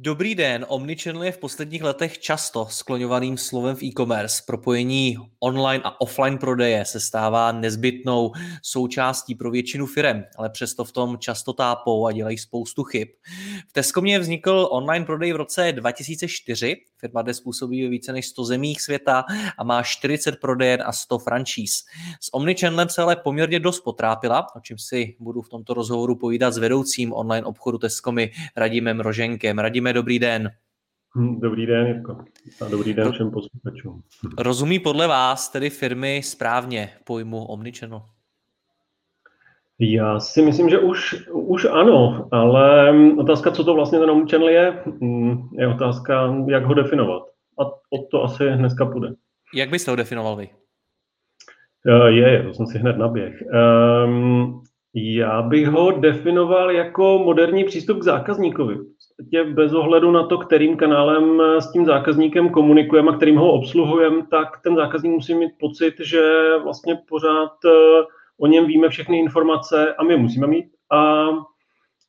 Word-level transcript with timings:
Dobrý 0.00 0.34
den, 0.34 0.66
Omnichannel 0.68 1.22
je 1.22 1.32
v 1.32 1.38
posledních 1.38 1.82
letech 1.82 2.18
často 2.18 2.66
skloňovaným 2.70 3.38
slovem 3.38 3.76
v 3.76 3.82
e-commerce. 3.82 4.42
Propojení 4.46 5.16
online 5.40 5.84
a 5.84 6.00
offline 6.00 6.38
prodeje 6.38 6.84
se 6.84 7.00
stává 7.00 7.52
nezbytnou 7.52 8.32
součástí 8.62 9.34
pro 9.34 9.50
většinu 9.50 9.86
firm, 9.86 10.22
ale 10.36 10.50
přesto 10.50 10.84
v 10.84 10.92
tom 10.92 11.18
často 11.18 11.52
tápou 11.52 12.06
a 12.06 12.12
dělají 12.12 12.38
spoustu 12.38 12.84
chyb. 12.84 13.08
V 13.68 13.72
Teskomě 13.72 14.18
vznikl 14.18 14.68
online 14.70 15.04
prodej 15.04 15.32
v 15.32 15.36
roce 15.36 15.72
2004. 15.72 16.76
Firma 17.00 17.22
dnes 17.22 17.40
působí 17.40 17.82
ve 17.82 17.88
více 17.88 18.12
než 18.12 18.26
100 18.26 18.44
zemích 18.44 18.82
světa 18.82 19.24
a 19.58 19.64
má 19.64 19.82
40 19.82 20.40
prodejen 20.40 20.82
a 20.86 20.92
100 20.92 21.18
franšíz. 21.18 21.84
S 22.20 22.34
Omnichannelem 22.34 22.88
se 22.88 23.02
ale 23.02 23.16
poměrně 23.16 23.60
dost 23.60 23.80
potrápila, 23.80 24.46
o 24.56 24.60
čem 24.60 24.78
si 24.78 25.16
budu 25.20 25.42
v 25.42 25.48
tomto 25.48 25.74
rozhovoru 25.74 26.16
povídat 26.16 26.54
s 26.54 26.58
vedoucím 26.58 27.12
online 27.12 27.46
obchodu 27.46 27.78
Teskomy 27.78 28.30
Radimem 28.56 29.00
Roženkem. 29.00 29.58
Radime, 29.58 29.92
dobrý 29.92 30.18
den. 30.18 30.50
Hm, 31.16 31.40
dobrý 31.40 31.66
den, 31.66 31.86
Jirko. 31.86 32.24
A 32.60 32.68
dobrý 32.68 32.94
den 32.94 33.12
všem 33.12 33.30
posluchačům. 33.30 34.02
Rozumí 34.38 34.78
podle 34.78 35.06
vás 35.06 35.48
tedy 35.48 35.70
firmy 35.70 36.20
správně 36.24 36.90
pojmu 37.04 37.44
Omnichannel? 37.44 38.02
Já 39.80 40.20
si 40.20 40.42
myslím, 40.42 40.68
že 40.68 40.78
už, 40.78 41.28
už 41.32 41.64
ano, 41.64 42.28
ale 42.32 42.94
otázka, 43.18 43.50
co 43.50 43.64
to 43.64 43.74
vlastně 43.74 43.98
ten 43.98 44.10
Omnichannel 44.10 44.48
je, 44.48 44.82
hm, 45.02 45.48
je 45.58 45.68
otázka, 45.68 46.44
jak 46.48 46.64
ho 46.64 46.74
definovat. 46.74 47.22
A 47.60 47.64
o 47.66 48.02
to 48.10 48.22
asi 48.24 48.50
dneska 48.50 48.86
půjde. 48.86 49.08
Jak 49.54 49.70
byste 49.70 49.90
ho 49.90 49.96
definoval 49.96 50.36
vy? 50.36 50.48
Eh, 51.88 52.10
je, 52.10 52.28
je, 52.28 52.42
to 52.42 52.54
jsem 52.54 52.66
si 52.66 52.78
hned 52.78 52.98
naběh. 52.98 53.42
Um, 54.04 54.62
já 54.94 55.42
bych 55.42 55.68
ho 55.68 55.90
definoval 55.90 56.70
jako 56.70 57.22
moderní 57.24 57.64
přístup 57.64 57.98
k 57.98 58.02
zákazníkovi. 58.02 58.76
Tě 59.30 59.44
bez 59.44 59.72
ohledu 59.72 60.10
na 60.10 60.26
to, 60.26 60.38
kterým 60.38 60.76
kanálem 60.76 61.40
s 61.58 61.72
tím 61.72 61.86
zákazníkem 61.86 62.48
komunikujeme 62.48 63.10
a 63.10 63.16
kterým 63.16 63.36
ho 63.36 63.52
obsluhujeme, 63.52 64.26
tak 64.30 64.48
ten 64.64 64.76
zákazník 64.76 65.12
musí 65.12 65.34
mít 65.34 65.52
pocit, 65.60 65.94
že 66.00 66.48
vlastně 66.62 66.98
pořád 67.08 67.52
eh, 67.64 68.04
o 68.40 68.46
něm 68.46 68.66
víme 68.66 68.88
všechny 68.88 69.18
informace 69.18 69.94
a 69.94 70.04
my 70.04 70.16
musíme 70.16 70.46
mít. 70.46 70.66
A 70.92 71.26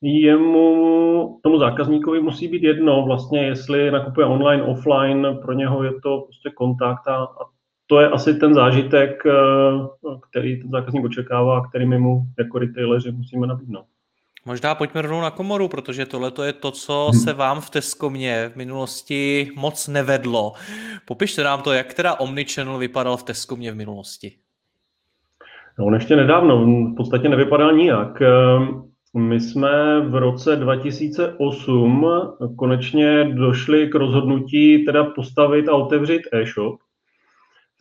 jemu, 0.02 1.40
tomu 1.44 1.60
zákazníkovi 1.60 2.22
musí 2.22 2.48
být 2.48 2.64
jedno 2.64 3.06
vlastně, 3.06 3.46
jestli 3.46 3.92
nakupuje 3.92 4.26
online, 4.26 4.64
offline, 4.64 5.38
pro 5.42 5.54
něho 5.54 5.84
je 5.84 5.92
to 6.04 6.22
prostě 6.22 6.50
kontakt 6.56 7.08
a, 7.08 7.16
a 7.16 7.46
to 7.88 8.00
je 8.00 8.10
asi 8.10 8.34
ten 8.34 8.54
zážitek, 8.54 9.24
eh, 9.26 9.32
který 10.30 10.62
ten 10.62 10.70
zákazník 10.70 11.06
očekává, 11.06 11.68
který 11.70 11.86
my 11.86 12.00
mu 12.00 12.22
jako 12.40 12.60
retaileri 12.60 13.12
musíme 13.12 13.48
nabídnout. 13.48 13.86
Možná 14.46 14.76
pojďme 14.76 15.02
rovnou 15.02 15.22
na 15.22 15.32
komoru, 15.32 15.68
protože 15.68 16.06
tohle 16.06 16.32
je 16.44 16.54
to, 16.54 16.72
co 16.72 17.10
hmm. 17.12 17.22
se 17.22 17.34
vám 17.34 17.62
v 17.62 17.70
Teskomě 17.70 18.50
v 18.54 18.56
minulosti 18.56 19.52
moc 19.56 19.88
nevedlo. 19.88 20.54
Popište 21.06 21.44
nám 21.44 21.62
to, 21.62 21.74
jak 21.74 21.94
teda 21.94 22.20
Omnichannel 22.20 22.78
vypadal 22.78 23.18
v 23.18 23.24
Teskomě 23.24 23.72
v 23.72 23.76
minulosti. 23.76 24.32
No, 25.80 25.86
on 25.86 25.94
ještě 25.94 26.16
nedávno 26.16 26.66
v 26.66 26.96
podstatě 26.98 27.30
nevypadal 27.30 27.74
nijak. 27.74 28.22
Ehm, 28.22 28.84
my 29.18 29.40
jsme 29.40 30.02
v 30.02 30.16
roce 30.16 30.56
2008 30.56 32.08
konečně 32.58 33.24
došli 33.24 33.88
k 33.88 33.96
rozhodnutí 33.96 34.86
teda 34.86 35.04
postavit 35.04 35.70
a 35.70 35.76
otevřít 35.76 36.22
e-shop 36.34 36.80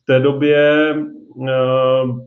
té 0.08 0.20
době 0.20 0.94
uh, 1.26 1.46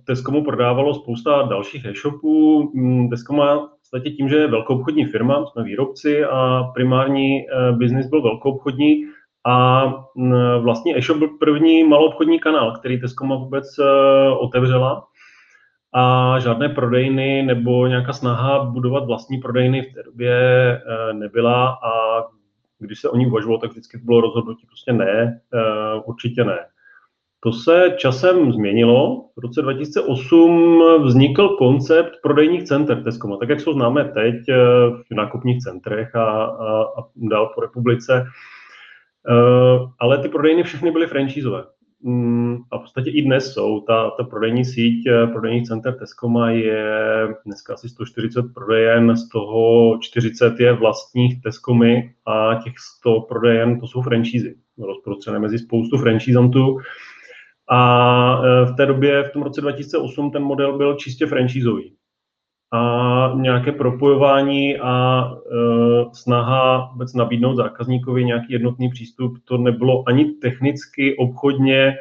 Tesco 0.06 0.32
mu 0.32 0.44
prodávalo 0.44 0.94
spousta 0.94 1.42
dalších 1.42 1.86
e-shopů. 1.86 2.72
Mm, 2.74 3.10
Tesco 3.10 3.34
má 3.34 3.58
v 3.58 3.70
podstatě 3.80 4.10
tím, 4.10 4.30
že 4.30 4.36
je 4.36 4.48
velkou 4.48 4.76
obchodní 4.76 5.06
firma, 5.06 5.46
jsme 5.46 5.64
výrobci 5.64 6.26
a 6.26 6.64
primární 6.74 7.40
uh, 7.42 7.78
biznis 7.78 8.08
byl 8.08 8.22
velkou 8.22 8.52
obchodní 8.52 9.04
a 9.46 9.86
uh, 9.86 10.34
vlastně 10.64 10.98
e-shop 10.98 11.18
byl 11.18 11.28
první 11.28 11.84
maloobchodní 11.84 12.40
kanál, 12.40 12.72
který 12.80 13.00
Tesco 13.02 13.26
vůbec 13.26 13.66
uh, 13.80 13.86
otevřela 14.40 15.04
a 15.94 16.36
žádné 16.40 16.70
prodejny 16.70 17.44
nebo 17.44 17.88
nějaká 17.88 18.14
snaha 18.14 18.64
budovat 18.64 19.06
vlastní 19.06 19.38
prodejny 19.38 19.82
v 19.82 19.94
té 19.94 20.04
době 20.04 20.36
uh, 20.86 21.20
nebyla 21.20 21.70
a 21.70 22.24
když 22.80 23.00
se 23.00 23.10
o 23.10 23.18
ní 23.18 23.28
uvažovalo, 23.28 23.60
tak 23.60 23.72
vždycky 23.72 23.98
bylo 23.98 24.22
rozhodnutí 24.22 24.66
prostě 24.66 24.94
ne, 24.94 25.42
uh, 25.54 26.02
určitě 26.06 26.44
ne. 26.44 26.58
To 27.44 27.54
se 27.54 27.96
časem 27.98 28.54
změnilo. 28.54 29.26
V 29.36 29.40
roce 29.40 29.62
2008 29.62 30.84
vznikl 31.04 31.50
koncept 31.50 32.12
prodejních 32.24 32.64
center 32.64 33.04
Tesco, 33.04 33.38
tak 33.38 33.50
jak 33.50 33.62
jsou 33.62 33.74
známe 33.74 34.04
teď 34.04 34.36
eh, 34.50 34.56
v 35.12 35.16
nákupních 35.16 35.60
centrech 35.60 36.16
a, 36.16 36.44
a, 36.44 36.82
a 36.82 37.04
dál 37.16 37.52
po 37.56 37.62
republice. 37.62 38.26
Eh, 39.30 39.80
ale 40.00 40.18
ty 40.18 40.30
prodejny 40.30 40.64
všechny 40.64 40.92
byly 40.92 41.08
franchízové. 41.08 41.64
Mm, 42.04 42.58
a 42.72 42.78
v 42.78 42.82
podstatě 42.82 43.10
i 43.10 43.22
dnes 43.22 43.54
jsou. 43.54 43.82
Ta, 43.82 44.10
ta 44.10 44.24
prodejní 44.24 44.66
síť 44.66 45.08
eh, 45.08 45.28
prodejních 45.28 45.68
center 45.68 45.98
Tesco 46.00 46.48
je 46.48 47.28
dneska 47.46 47.74
asi 47.74 47.90
140 47.90 48.44
prodejen, 48.54 49.18
z 49.18 49.30
toho 49.30 49.98
40 50.02 50.60
je 50.60 50.74
vlastních 50.74 51.42
Tescomy 51.42 52.14
a 52.26 52.60
těch 52.64 52.74
100 53.00 53.22
prodejen 53.22 53.80
to 53.80 53.88
jsou 53.88 54.02
franšízy 54.02 54.56
rozprostřené 54.78 55.40
mezi 55.40 55.60
spoustu 55.60 55.98
franšízantů. 55.98 56.78
A 57.70 58.42
e, 58.44 58.66
v 58.66 58.76
té 58.76 58.86
době, 58.86 59.24
v 59.24 59.30
tom 59.30 59.42
roce 59.42 59.62
2008, 59.62 60.32
ten 60.32 60.44
model 60.44 60.78
byl 60.78 60.96
čistě 60.96 61.26
franchízový. 61.26 61.94
A 62.74 63.34
nějaké 63.36 63.72
propojování 63.72 64.78
a 64.78 65.26
e, 65.32 65.36
snaha 66.14 66.90
vůbec 66.92 67.14
nabídnout 67.14 67.56
zákazníkovi 67.56 68.26
nějaký 68.26 68.54
jednotný 68.54 68.90
přístup, 68.90 69.38
to 69.46 69.58
nebylo 69.58 70.04
ani 70.08 70.26
technicky, 70.26 71.18
obchodně 71.18 71.96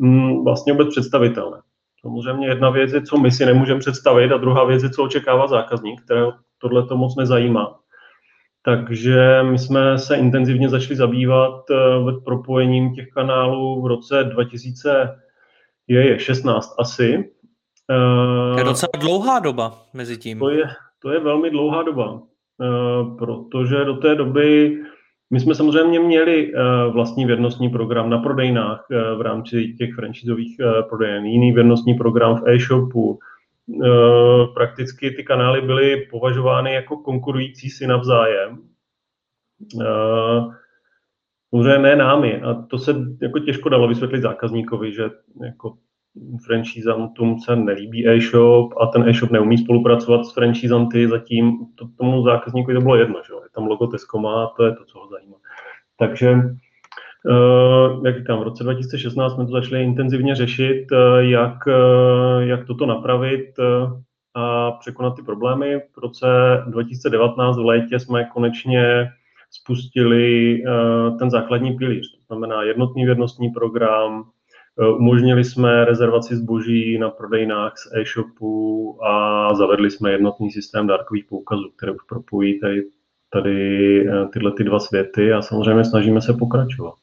m, 0.00 0.44
vlastně 0.44 0.72
vůbec 0.72 0.88
představitelné. 0.88 1.58
Samozřejmě 2.00 2.46
jedna 2.46 2.70
věc 2.70 2.92
je, 2.92 3.02
co 3.02 3.18
my 3.18 3.30
si 3.30 3.46
nemůžeme 3.46 3.80
představit 3.80 4.32
a 4.32 4.36
druhá 4.36 4.64
věc 4.64 4.82
je, 4.82 4.90
co 4.90 5.04
očekává 5.04 5.46
zákazník, 5.46 6.02
kterého 6.02 6.32
tohle 6.58 6.86
to 6.86 6.96
moc 6.96 7.16
nezajímá. 7.16 7.78
Takže 8.64 9.42
my 9.42 9.58
jsme 9.58 9.98
se 9.98 10.16
intenzivně 10.16 10.68
začali 10.68 10.96
zabývat 10.96 11.70
uh, 11.70 12.24
propojením 12.24 12.94
těch 12.94 13.08
kanálů 13.08 13.82
v 13.82 13.86
roce 13.86 14.24
2016 14.24 16.74
asi. 16.78 17.31
Uh, 17.92 18.58
je 18.58 18.64
docela 18.64 18.90
dlouhá 19.00 19.38
doba 19.38 19.78
mezi 19.94 20.18
tím. 20.18 20.38
To 20.38 20.48
je, 20.48 20.64
to 21.02 21.10
je 21.10 21.20
velmi 21.20 21.50
dlouhá 21.50 21.82
doba, 21.82 22.12
uh, 22.12 23.16
protože 23.18 23.84
do 23.84 23.96
té 23.96 24.14
doby 24.14 24.78
my 25.30 25.40
jsme 25.40 25.54
samozřejmě 25.54 26.00
měli 26.00 26.52
uh, 26.54 26.92
vlastní 26.92 27.26
věrnostní 27.26 27.68
program 27.68 28.10
na 28.10 28.18
prodejnách 28.18 28.86
v 29.16 29.20
rámci 29.20 29.74
těch 29.78 29.94
franchiseových 29.94 30.56
prodejen, 30.88 31.26
jiný 31.26 31.52
věrnostní 31.52 31.94
program 31.94 32.36
v 32.36 32.48
e-shopu, 32.48 33.18
Eh, 33.70 34.46
prakticky 34.54 35.10
ty 35.10 35.24
kanály 35.24 35.60
byly 35.60 36.06
považovány 36.06 36.74
jako 36.74 36.96
konkurující 36.96 37.70
si 37.70 37.86
navzájem. 37.86 38.62
Eh, 39.80 40.40
samozřejmě 41.50 41.78
ne 41.78 41.96
námi. 41.96 42.42
A 42.42 42.54
to 42.54 42.78
se 42.78 42.94
jako 43.22 43.38
těžko 43.38 43.68
dalo 43.68 43.88
vysvětlit 43.88 44.20
zákazníkovi, 44.20 44.94
že 44.94 45.10
jako 45.44 45.78
franchiseantům 46.46 47.40
se 47.40 47.56
nelíbí 47.56 48.08
e-shop 48.08 48.74
a 48.80 48.86
ten 48.86 49.08
e-shop 49.08 49.30
neumí 49.30 49.58
spolupracovat 49.58 50.24
s 50.24 50.34
franchisanty, 50.34 51.08
zatím 51.08 51.58
to, 51.74 51.88
tomu 51.98 52.22
zákazníkovi 52.22 52.74
to 52.74 52.80
bylo 52.80 52.96
jedno, 52.96 53.20
že 53.26 53.32
je 53.32 53.48
tam 53.54 53.66
logo 53.66 53.86
Tesco 53.86 54.18
má, 54.18 54.46
to 54.56 54.64
je 54.64 54.72
to, 54.72 54.84
co 54.84 54.98
ho 54.98 55.08
zajímá. 55.08 55.36
Takže 55.98 56.34
Eh, 57.30 58.06
jak 58.08 58.18
říkám, 58.18 58.40
v 58.40 58.42
roce 58.42 58.64
2016 58.64 59.34
jsme 59.34 59.46
to 59.46 59.52
začali 59.52 59.82
intenzivně 59.82 60.34
řešit, 60.34 60.86
eh, 60.92 61.24
jak, 61.24 61.68
eh, 61.68 62.44
jak 62.46 62.66
toto 62.66 62.86
napravit 62.86 63.50
a 64.34 64.70
překonat 64.70 65.16
ty 65.16 65.22
problémy. 65.22 65.80
V 65.94 65.98
roce 65.98 66.26
2019 66.66 67.56
v 67.56 67.64
létě 67.64 67.98
jsme 67.98 68.24
konečně 68.24 69.08
spustili 69.50 70.62
ten 71.18 71.30
základní 71.30 71.72
pilíř, 71.72 72.16
to 72.16 72.24
znamená 72.26 72.62
jednotný 72.62 73.04
věrnostní 73.04 73.50
program, 73.50 74.24
Umožnili 74.98 75.44
jsme 75.44 75.84
rezervaci 75.84 76.36
zboží 76.36 76.98
na 76.98 77.10
prodejnách 77.10 77.72
z 77.78 77.92
e-shopu 77.96 78.98
a 79.04 79.54
zavedli 79.54 79.90
jsme 79.90 80.10
jednotný 80.10 80.50
systém 80.50 80.86
dárkových 80.86 81.24
poukazů, 81.24 81.70
které 81.76 81.92
už 81.92 82.02
propojí 82.08 82.60
tady, 82.60 82.82
tady 83.32 84.06
tyhle 84.32 84.52
ty 84.52 84.64
dva 84.64 84.80
světy 84.80 85.32
a 85.32 85.42
samozřejmě 85.42 85.84
snažíme 85.84 86.20
se 86.20 86.32
pokračovat. 86.32 86.94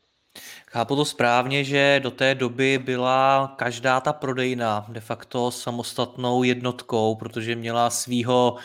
Chápu 0.71 0.95
to 0.95 1.05
správně, 1.05 1.63
že 1.63 1.99
do 2.03 2.11
té 2.11 2.35
doby 2.35 2.79
byla 2.85 3.53
každá 3.57 4.01
ta 4.01 4.13
prodejna 4.13 4.85
de 4.89 4.99
facto 4.99 5.51
samostatnou 5.51 6.43
jednotkou, 6.43 7.15
protože 7.15 7.55
měla 7.55 7.89
svýho 7.89 8.55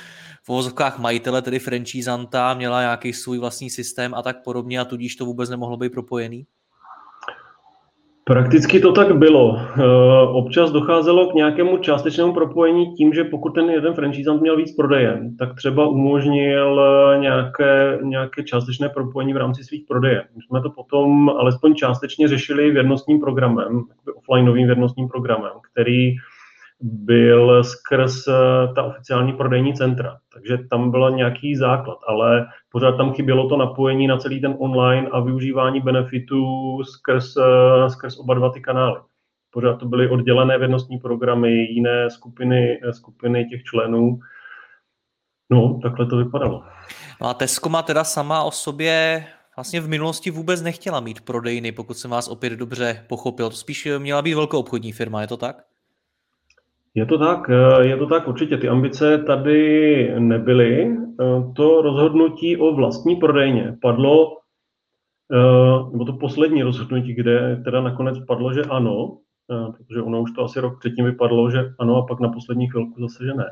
v 0.42 0.48
uvozovkách 0.48 0.98
majitele, 0.98 1.42
tedy 1.42 1.58
franchisanta, 1.58 2.54
měla 2.54 2.80
nějaký 2.80 3.12
svůj 3.12 3.38
vlastní 3.38 3.70
systém 3.70 4.14
a 4.14 4.22
tak 4.22 4.44
podobně 4.44 4.80
a 4.80 4.84
tudíž 4.84 5.16
to 5.16 5.24
vůbec 5.24 5.50
nemohlo 5.50 5.76
být 5.76 5.92
propojený? 5.92 6.46
Prakticky 8.26 8.80
to 8.80 8.92
tak 8.92 9.16
bylo. 9.16 9.58
Eh, 9.58 9.82
občas 10.28 10.70
docházelo 10.70 11.30
k 11.30 11.34
nějakému 11.34 11.76
částečnému 11.76 12.32
propojení 12.32 12.94
tím, 12.94 13.12
že 13.12 13.24
pokud 13.24 13.50
ten 13.50 13.70
jeden 13.70 13.94
franchisant 13.94 14.40
měl 14.40 14.56
víc 14.56 14.76
prodejen, 14.76 15.36
tak 15.36 15.54
třeba 15.54 15.88
umožnil 15.88 16.80
eh, 16.80 17.18
nějaké, 17.18 17.98
nějaké 18.02 18.42
částečné 18.42 18.88
propojení 18.88 19.32
v 19.32 19.36
rámci 19.36 19.64
svých 19.64 19.84
prodejen. 19.88 20.22
My 20.36 20.42
jsme 20.42 20.62
to 20.62 20.70
potom 20.70 21.28
alespoň 21.28 21.74
částečně 21.74 22.28
řešili 22.28 22.70
věrnostním 22.70 23.20
programem, 23.20 23.82
offlineovým 24.16 24.66
věrnostním 24.66 25.08
programem, 25.08 25.52
který 25.72 26.16
byl 26.80 27.64
skrz 27.64 28.28
eh, 28.28 28.32
ta 28.74 28.82
oficiální 28.82 29.32
prodejní 29.32 29.74
centra. 29.74 30.18
Takže 30.32 30.58
tam 30.70 30.90
byl 30.90 31.10
nějaký 31.10 31.56
základ, 31.56 31.98
ale 32.08 32.46
pořád 32.70 32.96
tam 32.96 33.12
chybělo 33.12 33.48
to 33.48 33.56
napojení 33.56 34.06
na 34.06 34.16
celý 34.16 34.40
ten 34.40 34.54
online 34.58 35.08
a 35.12 35.20
využívání 35.20 35.80
benefitů 35.80 36.44
skrz, 36.84 37.36
eh, 37.36 37.90
skrz 37.90 38.18
oba 38.18 38.34
dva 38.34 38.50
ty 38.50 38.60
kanály. 38.60 39.00
Pořád 39.50 39.74
to 39.76 39.86
byly 39.86 40.08
oddělené 40.08 40.58
vědnostní 40.58 40.98
programy, 40.98 41.50
jiné 41.50 42.10
skupiny, 42.10 42.80
eh, 42.84 42.92
skupiny 42.92 43.44
těch 43.44 43.62
členů. 43.62 44.18
No, 45.50 45.80
takhle 45.82 46.06
to 46.06 46.16
vypadalo. 46.16 46.64
No 47.20 47.28
a 47.28 47.34
Tesco 47.34 47.68
má 47.68 47.82
teda 47.82 48.04
sama 48.04 48.42
o 48.42 48.50
sobě 48.50 49.26
vlastně 49.56 49.80
v 49.80 49.88
minulosti 49.88 50.30
vůbec 50.30 50.62
nechtěla 50.62 51.00
mít 51.00 51.20
prodejny, 51.20 51.72
pokud 51.72 51.94
jsem 51.94 52.10
vás 52.10 52.28
opět 52.28 52.52
dobře 52.52 53.04
pochopil. 53.08 53.50
To 53.50 53.56
spíš 53.56 53.88
měla 53.98 54.22
být 54.22 54.34
velkou 54.34 54.58
obchodní 54.58 54.92
firma, 54.92 55.20
je 55.20 55.26
to 55.26 55.36
tak? 55.36 55.73
Je 56.94 57.06
to 57.06 57.18
tak, 57.18 57.50
eh, 57.50 57.86
je 57.86 57.96
to 57.96 58.06
tak 58.06 58.28
určitě. 58.28 58.56
Ty 58.56 58.68
ambice 58.68 59.18
tady 59.18 60.14
nebyly. 60.18 60.96
Eh, 61.20 61.52
to 61.56 61.82
rozhodnutí 61.82 62.56
o 62.56 62.74
vlastní 62.74 63.16
prodejně 63.16 63.76
padlo, 63.82 64.36
eh, 65.32 65.90
nebo 65.92 66.04
to 66.04 66.12
poslední 66.12 66.62
rozhodnutí, 66.62 67.14
kde 67.14 67.60
teda 67.64 67.80
nakonec 67.80 68.18
padlo, 68.26 68.52
že 68.52 68.62
ano, 68.62 69.18
protože 69.76 70.02
ono 70.02 70.22
už 70.22 70.32
to 70.32 70.44
asi 70.44 70.60
rok 70.60 70.78
předtím 70.78 71.04
vypadlo, 71.04 71.50
že 71.50 71.74
ano, 71.78 71.96
a 71.96 72.06
pak 72.06 72.20
na 72.20 72.28
poslední 72.28 72.68
chvilku 72.68 73.00
zase, 73.00 73.24
že 73.24 73.34
ne. 73.34 73.50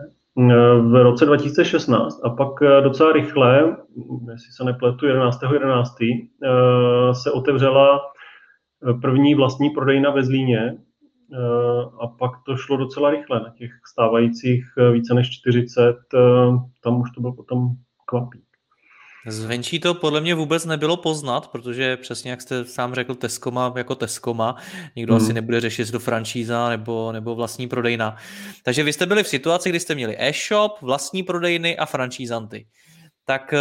V 0.81 1.03
roce 1.03 1.27
2016 1.27 2.25
a 2.25 2.31
pak 2.31 2.53
docela 2.83 3.13
rychle, 3.13 3.77
jestli 4.31 4.53
se 4.57 4.65
nepletu, 4.65 5.07
11.11. 5.07 5.53
11. 5.53 5.95
se 7.13 7.31
otevřela 7.31 8.01
první 9.03 9.35
vlastní 9.35 9.71
prodejna 9.71 10.11
ve 10.11 10.25
Zlíně, 10.25 10.79
a 12.01 12.07
pak 12.07 12.31
to 12.47 12.57
šlo 12.57 12.77
docela 12.77 13.11
rychle. 13.11 13.41
Na 13.41 13.55
těch 13.59 13.71
stávajících 13.93 14.65
eh, 14.79 14.93
více 14.93 15.15
než 15.15 15.31
40, 15.31 15.81
eh, 15.81 16.19
tam 16.83 17.01
už 17.01 17.11
to 17.11 17.21
byl 17.21 17.33
potom 17.33 17.69
kvapík. 18.07 18.43
Zvenčí 19.27 19.81
to 19.81 19.95
podle 19.95 20.21
mě 20.21 20.35
vůbec 20.35 20.65
nebylo 20.65 20.97
poznat, 20.97 21.49
protože 21.49 21.97
přesně 21.97 22.31
jak 22.31 22.43
jste 22.43 22.65
sám 22.65 22.95
řekl, 22.95 23.15
Tescoma 23.15 23.75
jako 23.77 23.95
Tescoma, 23.95 24.57
nikdo 24.97 25.15
hmm. 25.15 25.25
asi 25.25 25.33
nebude 25.33 25.61
řešit 25.61 25.91
do 25.91 25.99
franšíza 25.99 26.69
nebo, 26.69 27.13
nebo 27.13 27.35
vlastní 27.35 27.69
prodejna. 27.69 28.17
Takže 28.65 28.85
vy 28.85 28.93
jste 28.93 29.07
byli 29.07 29.23
v 29.23 29.29
situaci, 29.29 29.69
kdy 29.69 29.81
jste 29.81 29.95
měli 29.95 30.17
e-shop, 30.19 30.81
vlastní 30.81 31.23
prodejny 31.23 31.77
a 31.77 31.87
franšízanty. 31.87 32.67
Tak 33.25 33.55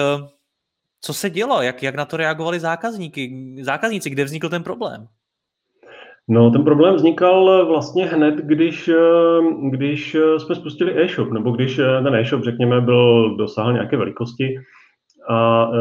co 1.02 1.14
se 1.14 1.30
dělo? 1.30 1.62
Jak, 1.62 1.84
jak 1.84 1.96
na 1.96 2.06
to 2.06 2.18
reagovali 2.18 2.60
zákazníky, 2.60 3.56
zákazníci? 3.62 4.10
Kde 4.10 4.24
vznikl 4.24 4.50
ten 4.50 4.64
problém? 4.64 5.08
No, 6.32 6.52
ten 6.52 6.64
problém 6.64 6.96
vznikal 6.96 7.66
vlastně 7.68 8.06
hned, 8.06 8.36
když, 8.36 8.88
eh, 8.88 8.98
když 9.70 10.16
eh, 10.16 10.40
jsme 10.40 10.56
spustili 10.56 11.04
e-shop, 11.04 11.32
nebo 11.32 11.52
když 11.52 11.80
eh, 11.80 12.04
ten 12.04 12.16
e-shop, 12.16 12.44
řekněme, 12.44 12.82
byl 12.82 13.36
dosáhl 13.36 13.74
nějaké 13.74 13.98
velikosti 13.98 14.56
a 15.30 15.72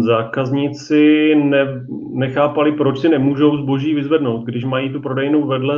zákazníci 0.00 1.34
ne, 1.34 1.86
nechápali, 2.14 2.72
proč 2.72 2.98
si 2.98 3.08
nemůžou 3.08 3.56
zboží 3.56 3.94
vyzvednout, 3.94 4.44
když 4.44 4.64
mají 4.64 4.92
tu 4.92 5.00
prodejnu 5.00 5.46
vedle, 5.46 5.76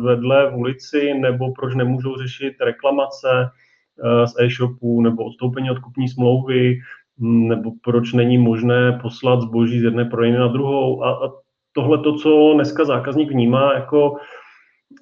vedle 0.00 0.50
v 0.50 0.56
ulici, 0.56 1.14
nebo 1.14 1.52
proč 1.52 1.74
nemůžou 1.74 2.16
řešit 2.16 2.54
reklamace 2.60 3.28
z 4.24 4.40
e-shopu, 4.40 5.00
nebo 5.00 5.24
odstoupení 5.24 5.70
od 5.70 5.78
kupní 5.78 6.08
smlouvy, 6.08 6.78
nebo 7.18 7.70
proč 7.84 8.12
není 8.12 8.38
možné 8.38 8.98
poslat 9.02 9.40
zboží 9.40 9.80
z 9.80 9.84
jedné 9.84 10.04
prodejny 10.04 10.38
na 10.38 10.48
druhou. 10.48 11.04
A, 11.04 11.10
a 11.10 11.28
tohle 11.78 11.98
to, 11.98 12.16
co 12.16 12.52
dneska 12.54 12.84
zákazník 12.84 13.30
vnímá 13.30 13.74
jako, 13.74 14.16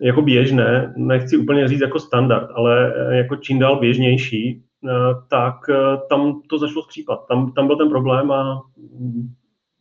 jako 0.00 0.22
běžné, 0.22 0.94
nechci 0.96 1.36
úplně 1.36 1.68
říct 1.68 1.80
jako 1.80 2.00
standard, 2.00 2.50
ale 2.54 2.94
eh, 2.96 3.16
jako 3.16 3.36
čím 3.36 3.58
dál 3.58 3.80
běžnější, 3.80 4.62
eh, 4.88 4.90
tak 5.30 5.54
eh, 5.68 5.74
tam 6.08 6.42
to 6.48 6.58
začalo 6.58 6.82
skřípat. 6.82 7.26
Tam, 7.28 7.52
tam 7.52 7.66
byl 7.66 7.76
ten 7.76 7.88
problém 7.88 8.30
a 8.30 8.62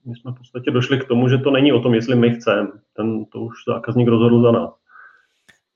my 0.06 0.16
jsme 0.16 0.32
v 0.32 0.36
podstatě 0.36 0.72
došli 0.72 1.00
k 1.00 1.08
tomu, 1.08 1.30
že 1.30 1.38
to 1.38 1.52
není 1.52 1.74
o 1.74 1.80
tom, 1.80 1.94
jestli 1.94 2.16
my 2.16 2.32
chceme. 2.32 2.68
Ten, 2.94 3.26
to 3.26 3.40
už 3.40 3.56
zákazník 3.68 4.08
rozhodl 4.08 4.42
za 4.42 4.52
nás. 4.52 4.70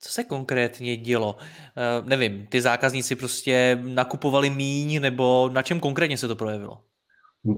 Co 0.00 0.12
se 0.12 0.24
konkrétně 0.24 0.96
dělo? 0.96 1.36
Nevím, 2.04 2.46
ty 2.46 2.60
zákazníci 2.60 3.16
prostě 3.16 3.78
nakupovali 3.82 4.50
míň, 4.50 5.00
nebo 5.00 5.50
na 5.52 5.62
čem 5.62 5.80
konkrétně 5.80 6.16
se 6.16 6.28
to 6.28 6.36
projevilo? 6.36 6.78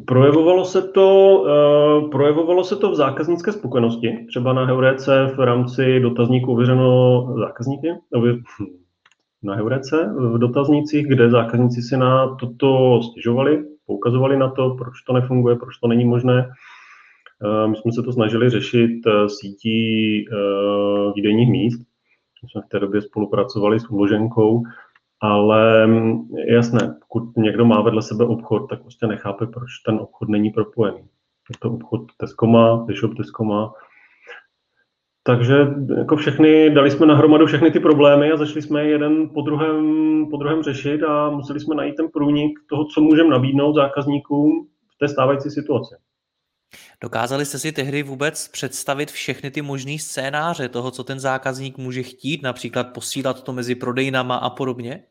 Projevovalo 0.06 0.64
se 0.64 0.82
to, 0.82 1.38
uh, 1.42 2.10
projevovalo 2.10 2.64
se 2.64 2.76
to 2.76 2.90
v 2.90 2.94
zákaznické 2.94 3.52
spokojenosti, 3.52 4.26
třeba 4.28 4.52
na 4.52 4.64
Heurece 4.64 5.32
v 5.36 5.40
rámci 5.40 6.00
dotazníku 6.00 6.52
ověřeno 6.52 7.26
zákazníky, 7.38 7.88
na 9.42 9.54
Heurece 9.54 10.14
v 10.18 10.38
dotaznících, 10.38 11.06
kde 11.06 11.30
zákazníci 11.30 11.82
si 11.82 11.96
na 11.96 12.34
toto 12.34 13.00
stěžovali, 13.02 13.64
poukazovali 13.86 14.36
na 14.36 14.50
to, 14.50 14.70
proč 14.70 14.94
to 15.06 15.12
nefunguje, 15.12 15.56
proč 15.56 15.78
to 15.78 15.88
není 15.88 16.04
možné. 16.04 16.48
Uh, 17.44 17.70
my 17.70 17.76
jsme 17.76 17.92
se 17.92 18.02
to 18.02 18.12
snažili 18.12 18.50
řešit 18.50 19.06
uh, 19.06 19.26
sítí 19.26 20.24
uh, 20.28 21.14
výdejních 21.14 21.50
míst. 21.50 21.78
My 22.42 22.48
jsme 22.48 22.62
v 22.62 22.68
té 22.68 22.78
době 22.78 23.02
spolupracovali 23.02 23.80
s 23.80 23.90
uloženkou 23.90 24.62
ale 25.22 25.86
mm, 25.86 26.28
jasné, 26.48 26.94
pokud 27.00 27.36
někdo 27.36 27.64
má 27.64 27.82
vedle 27.82 28.02
sebe 28.02 28.24
obchod, 28.24 28.70
tak 28.70 28.82
prostě 28.82 29.06
nechápe, 29.06 29.46
proč 29.46 29.70
ten 29.86 29.94
obchod 29.94 30.28
není 30.28 30.50
propojený. 30.50 30.98
Je 30.98 31.56
to 31.60 31.70
obchod 31.70 32.00
Tesco 32.16 32.46
má, 32.46 32.86
e-shop 32.90 33.14
Tesco 33.16 33.44
má. 33.44 33.72
Takže 35.22 35.66
jako 35.98 36.16
všechny, 36.16 36.70
dali 36.70 36.90
jsme 36.90 37.06
nahromadu 37.06 37.46
všechny 37.46 37.70
ty 37.70 37.80
problémy 37.80 38.32
a 38.32 38.36
začali 38.36 38.62
jsme 38.62 38.84
jeden 38.84 39.28
po 39.28 39.42
druhém, 39.42 40.26
po 40.30 40.36
druhém 40.36 40.62
řešit 40.62 41.02
a 41.02 41.30
museli 41.30 41.60
jsme 41.60 41.74
najít 41.74 41.96
ten 41.96 42.08
průnik 42.08 42.58
toho, 42.68 42.84
co 42.84 43.00
můžeme 43.00 43.30
nabídnout 43.30 43.74
zákazníkům 43.74 44.68
v 44.94 44.98
té 44.98 45.08
stávající 45.08 45.50
situaci. 45.50 45.94
Dokázali 47.00 47.46
jste 47.46 47.58
si 47.58 47.72
tehdy 47.72 48.02
vůbec 48.02 48.48
představit 48.48 49.10
všechny 49.10 49.50
ty 49.50 49.62
možné 49.62 49.98
scénáře 49.98 50.68
toho, 50.68 50.90
co 50.90 51.04
ten 51.04 51.20
zákazník 51.20 51.78
může 51.78 52.02
chtít, 52.02 52.42
například 52.42 52.84
posílat 52.84 53.42
to 53.42 53.52
mezi 53.52 53.74
prodejnama 53.74 54.36
a 54.36 54.50
podobně? 54.50 55.04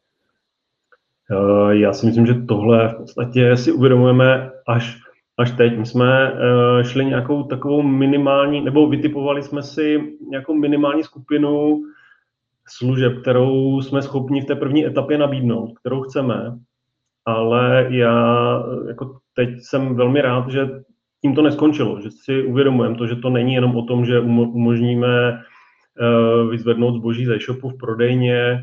Eh, 1.31 1.75
já 1.75 1.93
si 1.93 2.05
myslím, 2.05 2.25
že 2.25 2.33
tohle 2.33 2.87
v 2.87 2.97
podstatě 2.97 3.57
si 3.57 3.71
uvědomujeme 3.71 4.51
až, 4.67 4.97
až 5.37 5.51
teď. 5.51 5.77
My 5.77 5.85
jsme 5.85 6.33
eh, 6.33 6.83
šli 6.83 7.05
nějakou 7.05 7.43
takovou 7.43 7.81
minimální, 7.81 8.61
nebo 8.61 8.87
vytipovali 8.87 9.43
jsme 9.43 9.63
si 9.63 10.13
nějakou 10.29 10.53
minimální 10.53 11.03
skupinu 11.03 11.81
služeb, 12.67 13.21
kterou 13.21 13.81
jsme 13.81 14.01
schopni 14.01 14.41
v 14.41 14.45
té 14.45 14.55
první 14.55 14.85
etapě 14.85 15.17
nabídnout, 15.17 15.71
kterou 15.79 16.01
chceme, 16.01 16.57
ale 17.25 17.87
já 17.89 18.63
jako 18.87 19.17
teď 19.35 19.49
jsem 19.61 19.95
velmi 19.95 20.21
rád, 20.21 20.49
že 20.49 20.69
tím 21.21 21.35
to 21.35 21.41
neskončilo, 21.41 22.01
že 22.01 22.09
si 22.11 22.43
uvědomujeme 22.43 22.95
to, 22.95 23.07
že 23.07 23.15
to 23.15 23.29
není 23.29 23.53
jenom 23.53 23.75
o 23.75 23.85
tom, 23.85 24.05
že 24.05 24.19
umožníme 24.19 25.31
eh, 25.33 26.49
vyzvednout 26.49 26.95
zboží 26.95 27.25
ze 27.25 27.35
e-shopu 27.35 27.69
v 27.69 27.77
prodejně, 27.77 28.59
Eh, 28.59 28.61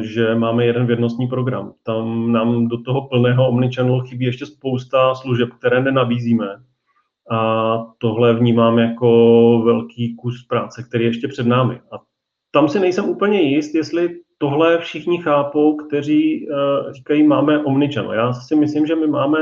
že 0.00 0.34
máme 0.34 0.64
jeden 0.64 0.86
věrnostní 0.86 1.26
program. 1.26 1.72
Tam 1.82 2.32
nám 2.32 2.68
do 2.68 2.82
toho 2.82 3.08
plného 3.08 3.48
omnichannelu 3.48 4.00
chybí 4.00 4.24
ještě 4.24 4.46
spousta 4.46 5.14
služeb, 5.14 5.48
které 5.58 5.82
nenabízíme. 5.82 6.46
A 7.30 7.78
tohle 7.98 8.34
vnímám 8.34 8.78
jako 8.78 9.62
velký 9.64 10.16
kus 10.16 10.46
práce, 10.46 10.82
který 10.82 11.04
je 11.04 11.10
ještě 11.10 11.28
před 11.28 11.46
námi. 11.46 11.80
A 11.92 11.96
tam 12.50 12.68
si 12.68 12.80
nejsem 12.80 13.04
úplně 13.04 13.40
jist, 13.40 13.74
jestli 13.74 14.20
tohle 14.38 14.78
všichni 14.78 15.18
chápou, 15.18 15.76
kteří 15.76 16.48
uh, 16.48 16.92
říkají, 16.92 17.22
máme 17.22 17.64
omnichannel. 17.64 18.12
Já 18.12 18.32
si 18.32 18.56
myslím, 18.56 18.86
že 18.86 18.96
my 18.96 19.06
máme 19.06 19.38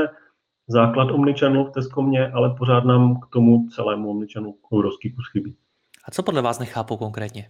základ 0.67 1.11
omnichannel 1.11 1.65
v 1.65 1.71
Tescomě, 1.71 2.27
ale 2.27 2.55
pořád 2.57 2.85
nám 2.85 3.19
k 3.19 3.27
tomu 3.33 3.67
celému 3.75 4.09
omnichannelu 4.09 4.57
obrovský 4.69 5.13
kus 5.13 5.25
chybí. 5.31 5.55
A 6.07 6.11
co 6.11 6.23
podle 6.23 6.41
vás 6.41 6.59
nechápu 6.59 6.97
konkrétně? 6.97 7.49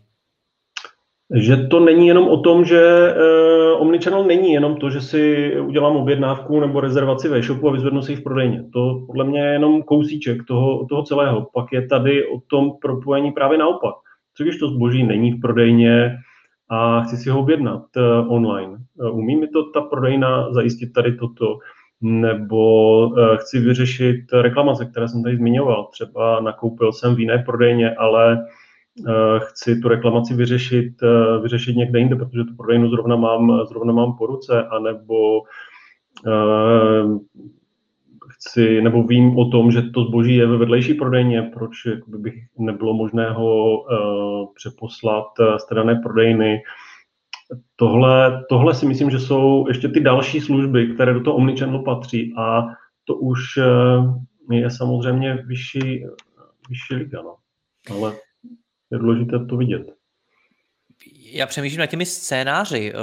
Že 1.35 1.57
to 1.57 1.79
není 1.79 2.07
jenom 2.07 2.27
o 2.27 2.37
tom, 2.37 2.65
že 2.65 3.13
uh, 3.13 3.81
Omnichannel 3.81 4.23
není 4.23 4.53
jenom 4.53 4.75
to, 4.75 4.89
že 4.89 5.01
si 5.01 5.53
udělám 5.59 5.95
objednávku 5.95 6.59
nebo 6.59 6.79
rezervaci 6.79 7.27
ve 7.29 7.41
shopu 7.41 7.69
a 7.69 7.71
vyzvednu 7.71 8.01
si 8.01 8.11
ji 8.11 8.15
v 8.15 8.23
prodejně. 8.23 8.63
To 8.73 9.03
podle 9.07 9.23
mě 9.23 9.39
je 9.39 9.51
jenom 9.51 9.83
kousíček 9.83 10.43
toho, 10.47 10.85
toho 10.85 11.03
celého. 11.03 11.47
Pak 11.53 11.65
je 11.71 11.87
tady 11.87 12.27
o 12.27 12.39
tom 12.39 12.71
propojení 12.81 13.31
právě 13.31 13.57
naopak. 13.57 13.95
Co 14.33 14.43
když 14.43 14.57
to 14.57 14.67
zboží 14.67 15.03
není 15.03 15.31
v 15.31 15.41
prodejně 15.41 16.17
a 16.69 17.01
chci 17.01 17.17
si 17.17 17.29
ho 17.29 17.39
objednat 17.39 17.83
uh, 17.97 18.33
online? 18.33 18.77
Uh, 18.95 19.17
umí 19.17 19.35
mi 19.35 19.47
to 19.47 19.63
ta 19.63 19.81
prodejna 19.81 20.53
zajistit 20.53 20.93
tady 20.93 21.15
toto? 21.15 21.59
Nebo 22.01 22.99
uh, 23.07 23.35
chci 23.35 23.59
vyřešit 23.59 24.17
reklamace, 24.41 24.85
které 24.85 25.07
jsem 25.07 25.23
tady 25.23 25.37
zmiňoval. 25.37 25.87
Třeba 25.91 26.39
nakoupil 26.39 26.91
jsem 26.91 27.15
v 27.15 27.19
jiné 27.19 27.37
prodejně, 27.37 27.95
ale 27.95 28.37
Eh, 28.37 28.43
chci 29.39 29.79
tu 29.79 29.87
reklamaci 29.87 30.33
vyřešit, 30.33 30.93
eh, 31.03 31.39
vyřešit 31.41 31.75
někde 31.75 31.99
jinde, 31.99 32.15
protože 32.15 32.43
tu 32.43 32.55
prodejnu 32.55 32.89
zrovna 32.89 33.15
mám, 33.15 33.65
zrovna 33.67 33.93
mám 33.93 34.17
po 34.17 34.25
ruce, 34.25 34.67
anebo 34.67 35.41
uh, 36.25 37.17
chci, 38.27 38.81
nebo 38.81 39.03
vím 39.03 39.37
o 39.37 39.49
tom, 39.49 39.71
že 39.71 39.81
to 39.81 40.03
zboží 40.03 40.35
je 40.35 40.47
ve 40.47 40.57
vedlejší 40.57 40.93
prodejně, 40.93 41.41
proč 41.41 41.71
bych 42.07 42.35
nebylo 42.57 42.93
možné 42.93 43.31
ho 43.31 43.83
přeposlat 44.55 45.25
z 45.57 45.65
té 45.67 45.75
dané 45.75 45.95
prodejny. 45.95 46.61
Tohle, 47.75 48.45
tohle 48.49 48.73
si 48.73 48.85
myslím, 48.85 49.09
že 49.09 49.19
jsou 49.19 49.65
ještě 49.67 49.87
ty 49.87 49.99
další 49.99 50.41
služby, 50.41 50.87
které 50.87 51.13
do 51.13 51.21
toho 51.23 51.35
omnichannel 51.35 51.79
patří 51.79 52.33
a 52.37 52.65
to 53.05 53.15
už 53.15 53.39
je 54.51 54.71
samozřejmě 54.71 55.43
vyšší, 55.47 56.05
vyšší 56.69 56.95
liga. 56.95 57.21
No. 57.21 57.35
Ale 57.95 58.13
je 58.91 58.99
důležité 58.99 59.45
to 59.45 59.57
vidět. 59.57 59.97
Já 61.31 61.45
přemýšlím 61.45 61.79
nad 61.79 61.85
těmi 61.85 62.05
scénáři. 62.05 62.93
Eh, 62.93 62.97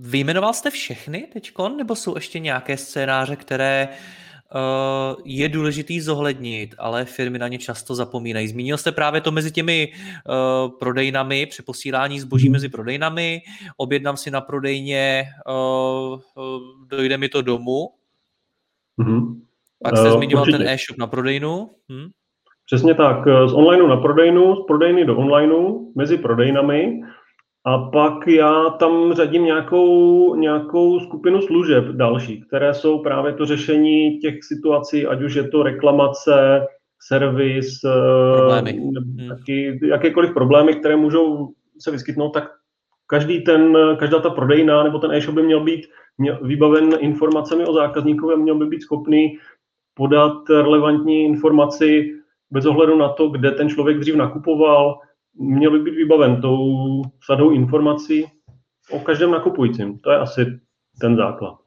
vyjmenoval 0.00 0.52
jste 0.52 0.70
všechny 0.70 1.28
teďkon, 1.32 1.76
nebo 1.76 1.96
jsou 1.96 2.14
ještě 2.14 2.38
nějaké 2.38 2.76
scénáře, 2.76 3.36
které 3.36 3.88
eh, 3.88 5.16
je 5.24 5.48
důležitý 5.48 6.00
zohlednit, 6.00 6.74
ale 6.78 7.04
firmy 7.04 7.38
na 7.38 7.48
ně 7.48 7.58
často 7.58 7.94
zapomínají. 7.94 8.48
Zmínil 8.48 8.78
jste 8.78 8.92
právě 8.92 9.20
to 9.20 9.30
mezi 9.30 9.52
těmi 9.52 9.92
uh, 9.92 10.78
prodejnami, 10.78 11.46
při 11.46 11.62
posílání 11.62 12.20
zboží 12.20 12.48
mm. 12.48 12.52
mezi 12.52 12.68
prodejnami, 12.68 13.42
objednám 13.76 14.16
si 14.16 14.30
na 14.30 14.40
prodejně, 14.40 15.24
uh, 15.48 16.20
dojde 16.86 17.18
mi 17.18 17.28
to 17.28 17.42
domů. 17.42 17.88
Mm. 18.96 19.42
Pak 19.82 19.96
jste 19.96 20.10
uh, 20.10 20.16
zmiňoval 20.16 20.42
určitě. 20.42 20.58
ten 20.58 20.68
e-shop 20.68 20.98
na 20.98 21.06
prodejnu. 21.06 21.70
Hm? 21.92 22.10
Přesně 22.72 22.94
tak, 22.94 23.28
z 23.46 23.52
onlineu 23.52 23.86
na 23.86 23.96
prodejnu, 23.96 24.56
z 24.56 24.66
prodejny 24.66 25.04
do 25.04 25.16
onlineu, 25.16 25.92
mezi 25.94 26.18
prodejnami 26.18 27.00
a 27.66 27.78
pak 27.78 28.26
já 28.26 28.70
tam 28.70 29.12
řadím 29.12 29.44
nějakou, 29.44 30.34
nějakou 30.34 31.00
skupinu 31.00 31.42
služeb 31.42 31.84
další, 31.84 32.40
které 32.40 32.74
jsou 32.74 32.98
právě 32.98 33.32
to 33.32 33.46
řešení 33.46 34.18
těch 34.18 34.44
situací, 34.44 35.06
ať 35.06 35.22
už 35.22 35.34
je 35.34 35.48
to 35.48 35.62
reklamace, 35.62 36.66
servis, 37.06 37.84
eh, 37.84 38.36
problémy. 38.36 38.72
Hmm. 38.72 39.28
taky 39.28 39.80
jakékoliv 39.82 40.34
problémy, 40.34 40.74
které 40.74 40.96
můžou 40.96 41.48
se 41.78 41.90
vyskytnout, 41.90 42.30
tak 42.30 42.50
každý 43.06 43.40
ten, 43.40 43.78
každá 43.98 44.18
ta 44.20 44.30
prodejna 44.30 44.82
nebo 44.82 44.98
ten 44.98 45.12
e-shop 45.12 45.34
by 45.34 45.42
měl 45.42 45.64
být 45.64 45.86
měl, 46.18 46.38
vybaven 46.42 46.90
informacemi 46.98 47.66
o 47.66 47.72
zákazníkovi 47.72 48.34
a 48.34 48.36
měl 48.36 48.54
by 48.54 48.66
být 48.66 48.82
schopný 48.82 49.38
podat 49.94 50.48
relevantní 50.50 51.24
informaci 51.24 52.14
bez 52.50 52.66
ohledu 52.66 52.96
na 52.96 53.08
to, 53.08 53.28
kde 53.28 53.50
ten 53.50 53.68
člověk 53.68 53.98
dřív 53.98 54.14
nakupoval, 54.14 54.98
měl 55.34 55.70
by 55.70 55.78
být 55.78 55.96
vybaven 55.96 56.40
tou 56.40 57.02
sadou 57.24 57.50
informací 57.50 58.26
o 58.90 59.00
každém 59.00 59.30
nakupujícím. 59.30 59.98
To 59.98 60.10
je 60.10 60.18
asi 60.18 60.60
ten 61.00 61.16
základ. 61.16 61.58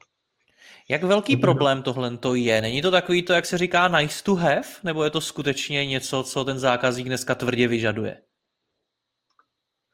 Jak 0.88 1.02
velký 1.02 1.36
problém 1.36 1.82
tohle 1.82 2.16
to 2.16 2.34
je? 2.34 2.60
Není 2.60 2.82
to 2.82 2.90
takový 2.90 3.22
to, 3.22 3.32
jak 3.32 3.46
se 3.46 3.58
říká 3.58 3.88
nice 3.88 4.24
to 4.24 4.34
have, 4.34 4.62
nebo 4.84 5.04
je 5.04 5.10
to 5.10 5.20
skutečně 5.20 5.86
něco, 5.86 6.22
co 6.22 6.44
ten 6.44 6.58
zákazník 6.58 7.06
dneska 7.06 7.34
tvrdě 7.34 7.68
vyžaduje? 7.68 8.16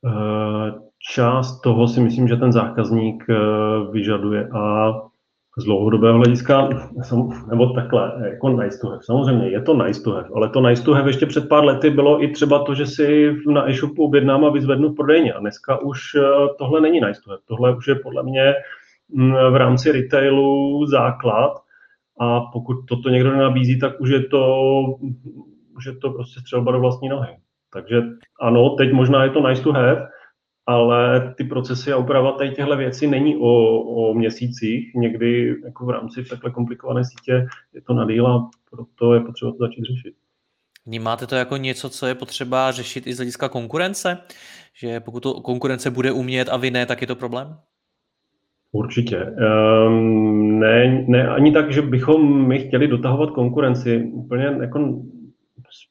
Eh, 0.07 0.73
část 1.15 1.61
toho 1.61 1.89
si 1.89 2.01
myslím, 2.01 2.29
že 2.29 2.37
ten 2.37 2.53
zákazník 2.53 3.25
eh, 3.31 3.35
vyžaduje 3.93 4.49
a 4.49 4.93
z 5.59 5.65
dlouhodobého 5.65 6.17
hlediska, 6.17 6.69
nebo 7.49 7.67
takhle, 7.67 8.13
jako 8.25 8.49
nice 8.49 8.79
to 8.79 8.89
have. 8.89 9.03
Samozřejmě 9.03 9.49
je 9.49 9.63
to 9.63 9.85
nice 9.85 10.03
to 10.03 10.11
have, 10.11 10.29
ale 10.35 10.49
to 10.49 10.61
nice 10.61 10.83
to 10.83 10.95
have 10.95 11.09
ještě 11.09 11.27
před 11.27 11.49
pár 11.49 11.65
lety 11.65 11.91
bylo 11.91 12.25
i 12.25 12.29
třeba 12.29 12.65
to, 12.65 12.75
že 12.75 12.87
si 12.87 13.37
na 13.47 13.71
e-shopu 13.71 14.05
objednám 14.05 14.45
a 14.45 14.51
vyzvednu 14.51 14.89
v 14.89 14.95
prodejně. 14.95 15.33
A 15.33 15.41
dneska 15.41 15.79
už 15.81 16.01
eh, 16.15 16.21
tohle 16.59 16.81
není 16.81 17.01
nice 17.01 17.21
to 17.25 17.31
have. 17.31 17.43
Tohle 17.49 17.77
už 17.77 17.89
je 17.89 17.95
podle 17.95 18.23
mě 18.23 18.55
mm, 19.15 19.33
v 19.33 19.57
rámci 19.57 19.93
retailu 19.93 20.87
základ 20.87 21.53
a 22.21 22.41
pokud 22.41 22.77
toto 22.89 23.09
někdo 23.09 23.33
nenabízí, 23.33 23.79
tak 23.79 24.01
už 24.01 24.11
je 24.11 24.25
to, 24.25 24.83
už 25.77 25.87
je 25.87 25.97
to 25.97 26.11
prostě 26.11 26.41
střelba 26.41 26.73
do 26.73 26.81
vlastní 26.81 27.09
nohy. 27.09 27.37
Takže 27.73 28.03
ano, 28.41 28.71
teď 28.71 28.93
možná 28.93 29.25
je 29.25 29.31
to 29.31 29.49
nice 29.49 29.63
to 29.63 29.73
have, 29.73 30.09
ale 30.69 31.35
ty 31.37 31.45
procesy 31.45 31.93
a 31.93 31.97
úprava 31.97 32.33
tady 32.33 32.51
těchto 32.51 32.77
věcí 32.77 33.07
není 33.07 33.37
o, 33.37 33.81
o 33.81 34.15
měsících, 34.15 34.95
někdy 34.95 35.57
jako 35.65 35.87
v 35.87 35.91
rámci 35.91 36.25
takhle 36.25 36.51
komplikované 36.51 37.05
sítě 37.05 37.47
je 37.75 37.83
to 37.83 37.95
na 37.95 38.05
díl 38.05 38.49
proto 38.71 39.15
je 39.15 39.21
potřeba 39.21 39.53
to 39.53 39.59
začít 39.59 39.85
řešit. 39.85 40.15
Vnímáte 40.87 41.27
to 41.27 41.35
jako 41.35 41.57
něco, 41.57 41.91
co 41.91 42.07
je 42.07 42.15
potřeba 42.15 42.73
řešit 42.73 43.07
i 43.07 43.15
z 43.15 43.17
hlediska 43.17 43.49
konkurence? 43.49 44.19
Že 44.75 45.01
pokud 45.01 45.23
to 45.23 45.35
konkurence 45.41 45.91
bude 45.91 46.13
umět 46.13 46.49
a 46.49 46.57
vy 46.57 46.71
ne, 46.71 46.87
tak 46.87 47.01
je 47.01 47.07
to 47.07 47.17
problém? 47.17 47.57
Určitě. 48.73 49.25
Um, 49.87 50.59
ne, 50.59 51.05
ne 51.09 51.29
ani 51.29 51.53
tak, 51.53 51.73
že 51.73 51.83
bychom 51.83 52.49
my 52.49 52.59
chtěli 52.59 52.89
dotahovat 52.89 53.31
konkurenci. 53.31 54.11
Úplně 54.13 54.45
jako 54.45 55.03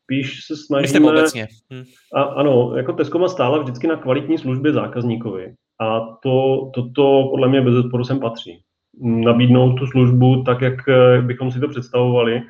spíš 0.03 0.45
se 0.45 0.55
snažíme... 0.57 1.09
obecně. 1.09 1.47
Hm. 1.73 1.83
A, 2.13 2.21
ano, 2.21 2.73
jako 2.75 2.93
Tesco 2.93 3.19
má 3.19 3.27
stála 3.27 3.57
vždycky 3.57 3.87
na 3.87 3.95
kvalitní 3.95 4.37
službě 4.37 4.73
zákazníkovi. 4.73 5.53
A 5.81 5.99
to, 5.99 6.69
to, 6.73 6.89
to 6.95 7.27
podle 7.31 7.47
mě 7.47 7.61
bez 7.61 7.73
zesporu 7.73 8.03
sem 8.03 8.19
patří. 8.19 8.61
Nabídnout 9.01 9.73
tu 9.73 9.87
službu 9.87 10.43
tak, 10.43 10.61
jak 10.61 10.75
bychom 11.21 11.51
si 11.51 11.59
to 11.59 11.67
představovali, 11.67 12.41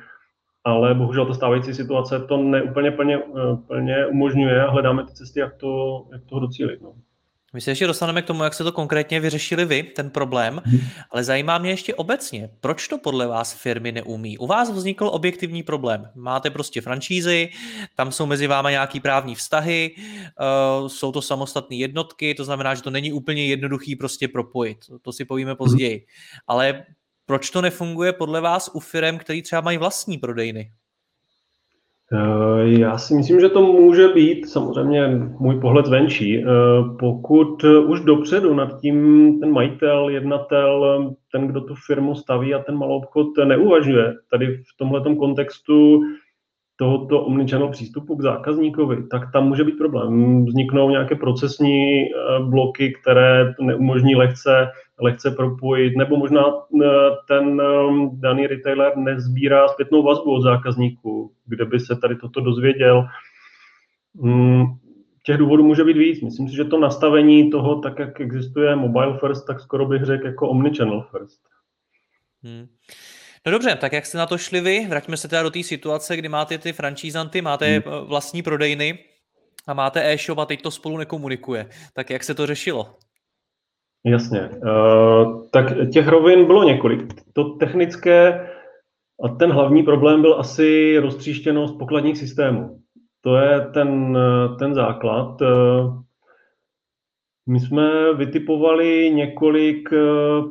ale 0.64 0.94
bohužel 0.94 1.26
ta 1.26 1.34
stávající 1.34 1.74
situace 1.74 2.20
to 2.20 2.36
neúplně 2.36 2.90
plně, 2.90 3.18
plně 3.66 4.06
umožňuje 4.06 4.62
a 4.62 4.70
hledáme 4.70 5.04
ty 5.04 5.12
cesty, 5.12 5.40
jak 5.40 5.54
to, 5.54 6.04
jak 6.12 6.24
toho 6.24 6.40
docílit. 6.40 6.82
No. 6.82 6.92
My 7.52 7.60
se 7.60 7.70
ještě 7.70 7.86
dostaneme 7.86 8.22
k 8.22 8.26
tomu, 8.26 8.44
jak 8.44 8.54
se 8.54 8.64
to 8.64 8.72
konkrétně 8.72 9.20
vyřešili 9.20 9.64
vy, 9.64 9.82
ten 9.82 10.10
problém, 10.10 10.62
hmm. 10.64 10.80
ale 11.10 11.24
zajímá 11.24 11.58
mě 11.58 11.70
ještě 11.70 11.94
obecně, 11.94 12.50
proč 12.60 12.88
to 12.88 12.98
podle 12.98 13.26
vás 13.26 13.54
firmy 13.54 13.92
neumí? 13.92 14.38
U 14.38 14.46
vás 14.46 14.70
vznikl 14.70 15.10
objektivní 15.12 15.62
problém. 15.62 16.10
Máte 16.14 16.50
prostě 16.50 16.80
francízy, 16.80 17.50
tam 17.96 18.12
jsou 18.12 18.26
mezi 18.26 18.46
váma 18.46 18.70
nějaký 18.70 19.00
právní 19.00 19.34
vztahy, 19.34 19.94
uh, 19.96 20.88
jsou 20.88 21.12
to 21.12 21.22
samostatné 21.22 21.76
jednotky, 21.76 22.34
to 22.34 22.44
znamená, 22.44 22.74
že 22.74 22.82
to 22.82 22.90
není 22.90 23.12
úplně 23.12 23.46
jednoduchý 23.46 23.96
prostě 23.96 24.28
propojit. 24.28 24.78
To 25.02 25.12
si 25.12 25.24
povíme 25.24 25.54
později. 25.54 25.96
Hmm. 25.96 26.40
Ale 26.46 26.84
proč 27.26 27.50
to 27.50 27.62
nefunguje 27.62 28.12
podle 28.12 28.40
vás 28.40 28.70
u 28.72 28.80
firm, 28.80 29.18
který 29.18 29.42
třeba 29.42 29.60
mají 29.60 29.78
vlastní 29.78 30.18
prodejny? 30.18 30.72
Eh, 32.12 32.68
já 32.68 32.98
si 32.98 33.14
myslím, 33.14 33.40
že 33.40 33.48
to 33.48 33.62
může 33.62 34.08
být 34.08 34.48
samozřejmě 34.48 35.08
můj 35.40 35.60
pohled 35.60 35.86
zvenčí. 35.86 36.38
Eh, 36.38 36.44
pokud 36.98 37.64
už 37.64 38.00
dopředu 38.00 38.54
nad 38.54 38.80
tím 38.80 39.40
ten 39.40 39.52
majitel, 39.52 40.08
jednatel, 40.08 41.16
ten, 41.32 41.46
kdo 41.46 41.60
tu 41.60 41.74
firmu 41.86 42.14
staví 42.14 42.54
a 42.54 42.58
ten 42.58 42.76
malou 42.76 42.96
obchod 42.96 43.26
neuvažuje, 43.44 44.14
tady 44.30 44.46
v 44.46 44.76
tomto 44.78 45.16
kontextu 45.16 46.00
tohoto 46.78 47.24
omnichannel 47.24 47.68
přístupu 47.68 48.16
k 48.16 48.22
zákazníkovi, 48.22 49.06
tak 49.06 49.32
tam 49.32 49.48
může 49.48 49.64
být 49.64 49.78
problém. 49.78 50.44
Vzniknou 50.44 50.90
nějaké 50.90 51.14
procesní 51.14 52.02
eh, 52.02 52.08
bloky, 52.40 52.92
které 53.00 53.54
neumožní 53.60 54.16
lehce, 54.16 54.66
lehce 55.00 55.30
propojit, 55.30 55.96
nebo 55.96 56.16
možná 56.16 56.44
eh, 56.46 56.86
ten 57.28 57.60
eh, 57.60 58.10
daný 58.12 58.46
retailer 58.46 58.96
nezbírá 58.96 59.68
zpětnou 59.68 60.02
vazbu 60.02 60.34
od 60.34 60.40
zákazníků, 60.40 61.32
kde 61.46 61.64
by 61.64 61.80
se 61.80 61.96
tady 61.96 62.16
toto 62.16 62.40
dozvěděl. 62.40 63.06
Hmm, 64.22 64.64
těch 65.22 65.36
důvodů 65.36 65.64
může 65.64 65.84
být 65.84 65.96
víc. 65.96 66.22
Myslím 66.22 66.48
si, 66.48 66.56
že 66.56 66.64
to 66.64 66.80
nastavení 66.80 67.50
toho, 67.50 67.80
tak 67.80 67.98
jak 67.98 68.20
existuje 68.20 68.76
mobile 68.76 69.18
first, 69.18 69.46
tak 69.46 69.60
skoro 69.60 69.86
bych 69.86 70.04
řekl 70.04 70.26
jako 70.26 70.48
omnichannel 70.48 71.06
first. 71.10 71.40
Hmm. 72.42 72.66
No 73.46 73.52
dobře, 73.52 73.74
tak 73.74 73.92
jak 73.92 74.06
jste 74.06 74.18
na 74.18 74.26
to 74.26 74.38
šli 74.38 74.60
vy? 74.60 74.86
Vraťme 74.88 75.16
se 75.16 75.28
teda 75.28 75.42
do 75.42 75.50
té 75.50 75.62
situace, 75.62 76.16
kdy 76.16 76.28
máte 76.28 76.58
ty 76.58 76.72
francízanty, 76.72 77.42
máte 77.42 77.66
hmm. 77.66 77.82
Eh, 77.86 78.04
vlastní 78.04 78.42
prodejny 78.42 78.98
a 79.66 79.74
máte 79.74 80.12
e-shop 80.12 80.38
a 80.38 80.46
teď 80.46 80.62
to 80.62 80.70
spolu 80.70 80.96
nekomunikuje. 80.96 81.66
Tak 81.94 82.10
jak 82.10 82.24
se 82.24 82.34
to 82.34 82.46
řešilo? 82.46 82.94
Jasně. 84.04 84.48
Uh, 84.48 85.48
tak 85.50 85.66
těch 85.92 86.08
rovin 86.08 86.46
bylo 86.46 86.64
několik. 86.64 87.00
To 87.32 87.44
technické 87.44 88.46
A 89.24 89.28
ten 89.28 89.52
hlavní 89.52 89.82
problém 89.82 90.22
byl 90.22 90.40
asi 90.40 90.98
roztříštěnost 90.98 91.78
pokladních 91.78 92.18
systémů. 92.18 92.80
To 93.20 93.36
je 93.36 93.60
ten, 93.60 94.18
ten 94.58 94.74
základ. 94.74 95.42
My 97.48 97.60
jsme 97.60 98.14
vytipovali 98.14 99.10
několik 99.14 99.88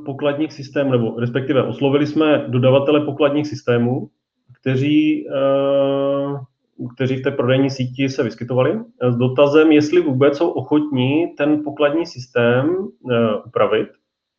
pokladních 0.05 0.53
systémů, 0.53 0.91
nebo 0.91 1.19
respektive 1.19 1.63
oslovili 1.63 2.07
jsme 2.07 2.45
dodavatele 2.47 3.01
pokladních 3.01 3.47
systémů, 3.47 4.09
kteří 4.61 5.27
kteří 6.95 7.15
v 7.15 7.21
té 7.21 7.31
prodejní 7.31 7.69
síti 7.69 8.09
se 8.09 8.23
vyskytovali, 8.23 8.79
s 9.09 9.15
dotazem, 9.15 9.71
jestli 9.71 10.01
vůbec 10.01 10.37
jsou 10.37 10.49
ochotní 10.49 11.27
ten 11.37 11.63
pokladní 11.63 12.05
systém 12.05 12.87
eh, 13.11 13.15
upravit, 13.45 13.87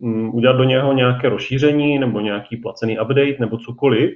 mm, 0.00 0.34
udělat 0.34 0.56
do 0.56 0.64
něho 0.64 0.92
nějaké 0.92 1.28
rozšíření 1.28 1.98
nebo 1.98 2.20
nějaký 2.20 2.56
placený 2.56 2.98
update 2.98 3.36
nebo 3.40 3.58
cokoliv, 3.58 4.10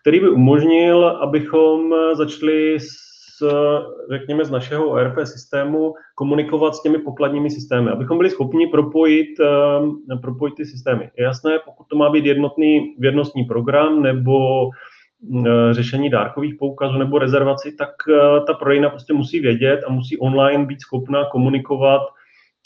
který 0.00 0.20
by 0.20 0.28
umožnil, 0.30 1.06
abychom 1.06 1.94
začali 2.14 2.80
s, 2.80 3.09
řekněme, 4.10 4.44
z 4.44 4.50
našeho 4.50 4.96
ERP 4.96 5.26
systému 5.26 5.94
komunikovat 6.14 6.74
s 6.74 6.82
těmi 6.82 6.98
pokladními 6.98 7.50
systémy, 7.50 7.90
abychom 7.90 8.18
byli 8.18 8.30
schopni 8.30 8.66
propojit, 8.66 9.40
eh, 9.40 10.16
propojit 10.16 10.54
ty 10.54 10.64
systémy. 10.64 11.10
Je 11.18 11.24
jasné, 11.24 11.58
pokud 11.64 11.84
to 11.90 11.96
má 11.96 12.10
být 12.10 12.26
jednotný 12.26 12.94
vědnostní 12.98 13.44
program 13.44 14.02
nebo 14.02 14.68
Eh, 15.46 15.74
řešení 15.74 16.10
dárkových 16.10 16.54
poukazů 16.58 16.98
nebo 16.98 17.18
rezervací, 17.18 17.76
tak 17.76 17.88
eh, 18.08 18.40
ta 18.46 18.54
prodejna 18.54 18.90
prostě 18.90 19.12
musí 19.12 19.40
vědět 19.40 19.80
a 19.86 19.92
musí 19.92 20.18
online 20.18 20.66
být 20.66 20.80
schopna 20.80 21.24
komunikovat 21.24 22.02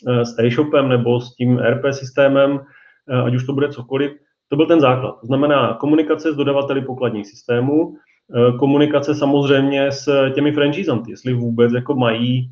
eh, 0.08 0.24
s 0.24 0.38
e-shopem 0.38 0.88
nebo 0.88 1.20
s 1.20 1.34
tím 1.34 1.58
RP 1.58 1.92
systémem, 1.92 2.60
ať 3.26 3.34
už 3.34 3.46
to 3.46 3.52
bude 3.52 3.68
cokoliv. 3.68 4.12
To 4.48 4.56
byl 4.56 4.66
ten 4.66 4.80
základ. 4.80 5.20
To 5.20 5.26
znamená 5.26 5.74
komunikace 5.74 6.32
s 6.32 6.36
dodavateli 6.36 6.82
pokladních 6.82 7.26
systémů, 7.26 7.96
komunikace 8.58 9.14
samozřejmě 9.14 9.92
s 9.92 10.30
těmi 10.34 10.52
franchisanty, 10.52 11.10
jestli 11.10 11.32
vůbec 11.32 11.72
jako 11.72 11.94
mají 11.94 12.50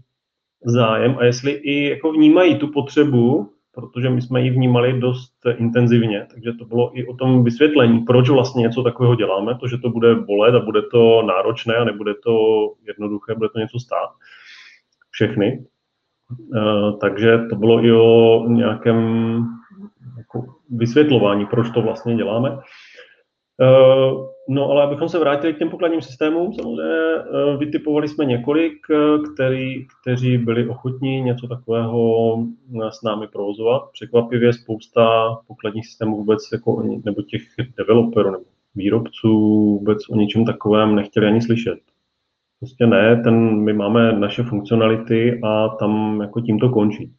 zájem 0.65 1.17
a 1.19 1.25
jestli 1.25 1.51
i 1.53 1.91
jako 1.91 2.13
vnímají 2.13 2.57
tu 2.57 2.69
potřebu 2.69 3.53
protože 3.75 4.11
my 4.11 4.23
jsme 4.23 4.41
ji 4.43 4.51
vnímali 4.51 5.01
dost 5.01 5.33
intenzivně, 5.57 6.27
takže 6.31 6.53
to 6.53 6.65
bylo 6.65 6.99
i 6.99 7.07
o 7.07 7.15
tom 7.15 7.45
vysvětlení, 7.45 8.01
proč 8.01 8.29
vlastně 8.29 8.63
něco 8.63 8.83
takového 8.83 9.15
děláme, 9.15 9.59
to, 9.59 9.69
že 9.69 9.79
to 9.79 9.91
bude 9.91 10.15
bolet 10.15 10.55
a 10.55 10.61
bude 10.61 10.83
to 10.83 11.23
náročné 11.23 11.75
a 11.75 11.85
nebude 11.85 12.15
to 12.15 12.35
jednoduché, 12.87 13.35
bude 13.35 13.49
to 13.49 13.59
něco 13.59 13.79
stát. 13.79 14.11
Všechny. 15.11 15.65
Uh, 16.31 16.99
takže 16.99 17.39
to 17.51 17.57
bylo 17.57 17.85
i 17.85 17.93
o 17.93 18.45
nějakém 18.49 19.39
jako 20.19 20.45
vysvětlování, 20.71 21.47
proč 21.47 21.71
to 21.71 21.83
vlastně 21.83 22.17
děláme. 22.17 22.59
Uh, 23.61 24.33
No 24.49 24.71
ale 24.71 24.83
abychom 24.83 25.09
se 25.09 25.19
vrátili 25.19 25.55
k 25.55 25.59
těm 25.59 25.71
pokladním 25.71 26.03
systémům, 26.03 26.55
samozřejmě 26.55 26.83
eh, 26.83 27.57
vytipovali 27.57 28.09
jsme 28.09 28.25
několik, 28.25 28.73
eh, 28.91 29.19
který, 29.35 29.87
kteří 30.01 30.39
byli 30.39 30.69
ochotní 30.69 31.21
něco 31.21 31.49
takového 31.49 32.37
eh, 32.83 32.91
s 32.91 33.03
námi 33.03 33.29
provozovat. 33.29 33.83
Překvapivě 33.93 34.53
spousta 34.53 35.37
pokladních 35.47 35.87
systémů 35.87 36.17
vůbec 36.17 36.39
jako, 36.53 36.83
nebo 37.05 37.23
těch 37.23 37.43
developerů 37.79 38.31
nebo 38.31 38.45
výrobců 38.75 39.31
vůbec 39.79 39.99
o 40.11 40.17
ničem 40.17 40.45
takovém 40.45 40.95
nechtěli 40.95 41.27
ani 41.27 41.43
slyšet. 41.43 41.79
Prostě 42.61 42.87
ne, 42.87 43.23
ten, 43.25 43.57
my 43.57 43.73
máme 43.73 44.13
naše 44.13 44.43
funkcionality 44.43 45.41
a 45.45 45.69
tam 45.69 46.21
jako 46.21 46.41
tím 46.41 46.59
to 46.59 46.69
končí. 46.69 47.13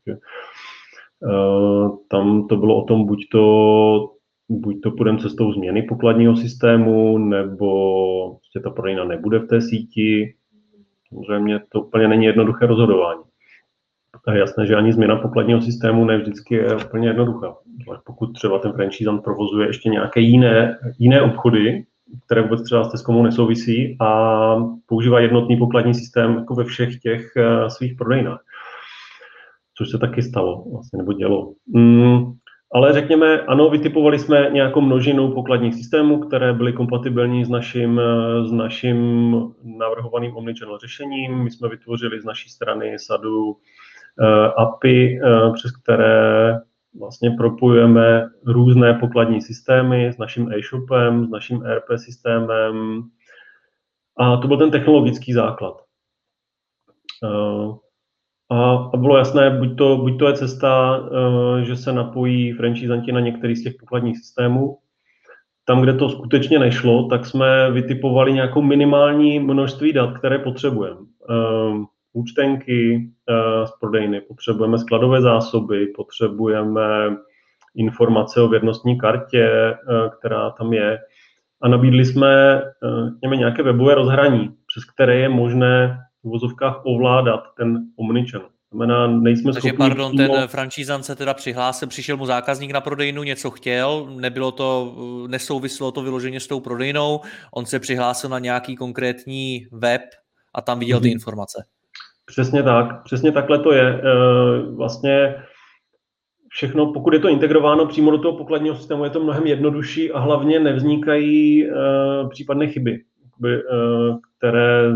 Tam 2.07 2.47
to 2.47 2.55
bylo 2.55 2.83
o 2.83 2.85
tom, 2.85 3.05
buď 3.05 3.19
to 3.31 4.12
buď 4.59 4.81
to 4.81 4.91
půjdeme 4.91 5.19
cestou 5.19 5.53
změny 5.53 5.81
pokladního 5.81 6.35
systému, 6.35 7.17
nebo 7.17 8.29
prostě 8.29 8.59
ta 8.59 8.69
prodejna 8.69 9.03
nebude 9.03 9.39
v 9.39 9.47
té 9.47 9.61
síti. 9.61 10.33
Samozřejmě 11.09 11.59
to 11.69 11.81
úplně 11.81 12.07
není 12.07 12.25
jednoduché 12.25 12.65
rozhodování. 12.65 13.21
A 14.27 14.33
je 14.33 14.39
jasné, 14.39 14.65
že 14.65 14.75
ani 14.75 14.93
změna 14.93 15.15
pokladního 15.15 15.61
systému 15.61 16.05
ne 16.05 16.17
vždycky 16.17 16.55
je 16.55 16.75
úplně 16.85 17.07
jednoduchá. 17.07 17.55
Pokud 18.05 18.33
třeba 18.33 18.59
ten 18.59 18.73
franchisant 18.73 19.23
provozuje 19.23 19.67
ještě 19.67 19.89
nějaké 19.89 20.19
jiné, 20.19 20.77
jiné 20.99 21.21
obchody, 21.21 21.85
které 22.25 22.41
vůbec 22.41 22.63
třeba 22.63 22.83
s 22.83 22.91
Tescomou 22.91 23.23
nesouvisí 23.23 23.97
a 23.99 24.55
používá 24.85 25.19
jednotný 25.19 25.57
pokladní 25.57 25.93
systém 25.93 26.35
jako 26.35 26.55
ve 26.55 26.63
všech 26.63 26.99
těch 26.99 27.31
uh, 27.37 27.67
svých 27.67 27.95
prodejnách. 27.95 28.43
Což 29.77 29.89
se 29.89 29.97
taky 29.97 30.21
stalo, 30.21 30.63
vlastně, 30.71 30.97
nebo 30.97 31.13
dělo. 31.13 31.53
Mm, 31.67 32.33
ale 32.73 32.93
řekněme, 32.93 33.41
ano, 33.41 33.69
vytipovali 33.69 34.19
jsme 34.19 34.49
nějakou 34.51 34.81
množinu 34.81 35.31
pokladních 35.31 35.73
systémů, 35.73 36.19
které 36.19 36.53
byly 36.53 36.73
kompatibilní 36.73 37.45
s 37.45 37.49
naším, 37.49 38.01
s 38.43 38.51
naším 38.51 39.31
navrhovaným 39.63 40.35
omnichannel 40.35 40.77
řešením. 40.77 41.43
My 41.43 41.51
jsme 41.51 41.69
vytvořili 41.69 42.21
z 42.21 42.25
naší 42.25 42.49
strany 42.49 42.99
sadu 42.99 43.45
uh, 43.51 43.57
API, 44.57 45.19
uh, 45.21 45.53
přes 45.53 45.71
které 45.71 46.59
vlastně 46.99 47.31
propojujeme 47.31 48.29
různé 48.45 48.93
pokladní 48.93 49.41
systémy 49.41 50.07
s 50.07 50.17
naším 50.17 50.51
e-shopem, 50.51 51.25
s 51.25 51.29
naším 51.29 51.65
ERP 51.65 51.85
systémem. 51.95 53.03
A 54.17 54.37
to 54.37 54.47
byl 54.47 54.57
ten 54.57 54.71
technologický 54.71 55.33
základ. 55.33 55.81
Uh, 57.23 57.77
a, 58.51 58.89
a 58.93 58.97
bylo 58.97 59.17
jasné, 59.17 59.49
buď 59.49 59.77
to, 59.77 59.97
buď 59.97 60.19
to 60.19 60.27
je 60.27 60.33
cesta, 60.33 60.97
uh, 60.97 61.59
že 61.59 61.75
se 61.75 61.93
napojí 61.93 62.53
franchisanti 62.53 63.11
na 63.11 63.19
některý 63.19 63.55
z 63.55 63.63
těch 63.63 63.73
pokladních 63.79 64.17
systémů. 64.17 64.77
Tam, 65.65 65.81
kde 65.81 65.93
to 65.93 66.09
skutečně 66.09 66.59
nešlo, 66.59 67.07
tak 67.07 67.25
jsme 67.25 67.71
vytipovali 67.71 68.33
nějakou 68.33 68.61
minimální 68.61 69.39
množství 69.39 69.93
dat, 69.93 70.17
které 70.17 70.39
potřebujeme. 70.39 70.99
Uh, 70.99 71.83
účtenky 72.13 72.97
uh, 72.97 73.65
z 73.65 73.71
prodejny, 73.79 74.21
potřebujeme 74.21 74.77
skladové 74.77 75.21
zásoby, 75.21 75.87
potřebujeme 75.87 77.15
informace 77.75 78.41
o 78.41 78.47
věrnostní 78.47 78.97
kartě, 78.97 79.75
která 80.17 80.49
tam 80.49 80.73
je. 80.73 80.99
A 81.61 81.67
nabídli 81.67 82.05
jsme 82.05 82.61
nějaké 83.35 83.63
webové 83.63 83.95
rozhraní, 83.95 84.49
přes 84.67 84.85
které 84.85 85.15
je 85.15 85.29
možné 85.29 85.99
v 86.23 86.29
vozovkách 86.29 86.81
ovládat 86.85 87.43
ten 87.57 87.77
omnichannel. 87.95 88.49
Znamená, 88.73 89.07
nejsme 89.07 89.53
Takže 89.53 89.69
schopni 89.69 89.87
pardon, 89.87 90.11
přímo... 90.11 90.35
ten 90.35 90.47
francízan 90.47 91.03
se 91.03 91.15
teda 91.15 91.33
přihlásil, 91.33 91.87
přišel 91.87 92.17
mu 92.17 92.25
zákazník 92.25 92.71
na 92.71 92.81
prodejnu, 92.81 93.23
něco 93.23 93.51
chtěl, 93.51 94.07
nebylo 94.19 94.51
to, 94.51 94.95
nesouvislo 95.27 95.91
to 95.91 96.01
vyloženě 96.01 96.39
s 96.39 96.47
tou 96.47 96.59
prodejnou, 96.59 97.19
on 97.53 97.65
se 97.65 97.79
přihlásil 97.79 98.29
na 98.29 98.39
nějaký 98.39 98.75
konkrétní 98.75 99.67
web 99.71 100.01
a 100.55 100.61
tam 100.61 100.79
viděl 100.79 100.99
ty 100.99 101.07
mhm. 101.07 101.13
informace. 101.13 101.65
Přesně 102.25 102.63
tak, 102.63 103.03
přesně 103.03 103.31
takhle 103.31 103.59
to 103.59 103.73
je. 103.73 103.87
E, 103.87 104.01
vlastně 104.75 105.35
všechno, 106.49 106.93
pokud 106.93 107.13
je 107.13 107.19
to 107.19 107.29
integrováno 107.29 107.85
přímo 107.85 108.11
do 108.11 108.17
toho 108.17 108.37
pokladního 108.37 108.75
systému, 108.75 109.03
je 109.03 109.09
to 109.09 109.23
mnohem 109.23 109.47
jednodušší 109.47 110.11
a 110.11 110.19
hlavně 110.19 110.59
nevznikají 110.59 111.65
e, 111.65 111.73
případné 112.29 112.67
chyby, 112.67 112.99
které 114.37 114.93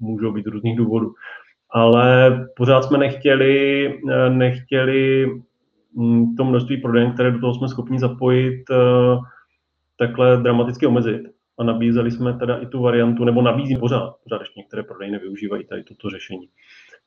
můžou 0.00 0.32
být 0.32 0.46
různých 0.46 0.76
důvodů. 0.76 1.14
Ale 1.70 2.38
pořád 2.56 2.82
jsme 2.82 2.98
nechtěli, 2.98 3.86
eh, 4.10 4.30
nechtěli 4.30 5.26
mm, 5.94 6.36
to 6.36 6.44
množství 6.44 6.76
prodejen, 6.76 7.12
které 7.12 7.30
do 7.30 7.38
toho 7.38 7.54
jsme 7.54 7.68
schopni 7.68 7.98
zapojit, 7.98 8.64
eh, 8.70 9.18
takhle 9.98 10.36
dramaticky 10.36 10.86
omezit. 10.86 11.22
A 11.58 11.64
nabízeli 11.64 12.10
jsme 12.10 12.32
teda 12.32 12.56
i 12.56 12.66
tu 12.66 12.82
variantu, 12.82 13.24
nebo 13.24 13.42
nabízím 13.42 13.78
pořád, 13.78 14.14
pořád 14.24 14.40
ještě 14.40 14.60
některé 14.60 14.82
prodejny 14.82 15.18
využívají 15.18 15.64
tady 15.64 15.84
toto 15.84 16.10
řešení. 16.10 16.48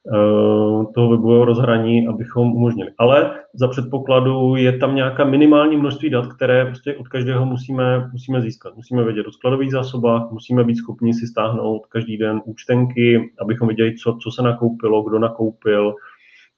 Eh, 0.08 0.86
toho 0.94 1.10
webového 1.10 1.46
rozhraní, 1.46 2.08
abychom 2.08 2.54
umožnili. 2.54 2.92
Ale 2.98 3.40
za 3.54 3.68
předpokladu 3.68 4.56
je 4.56 4.78
tam 4.78 4.96
nějaká 4.96 5.26
minimální 5.26 5.78
množství 5.78 6.10
dat, 6.10 6.34
které 6.34 6.66
prostě 6.66 6.96
od 6.96 7.08
každého 7.08 7.46
musíme, 7.46 8.10
musíme 8.12 8.42
získat. 8.42 8.76
Musíme 8.76 9.04
vědět 9.04 9.28
o 9.28 9.32
skladových 9.32 9.72
zásobách, 9.72 10.32
musíme 10.32 10.64
být 10.64 10.76
schopni 10.76 11.14
si 11.14 11.28
stáhnout 11.28 11.86
každý 11.86 12.18
den 12.18 12.42
účtenky, 12.46 13.32
abychom 13.42 13.68
viděli, 13.68 13.96
co, 13.96 14.18
co 14.22 14.32
se 14.32 14.42
nakoupilo, 14.42 15.04
kdo 15.04 15.20
nakoupil, 15.20 15.94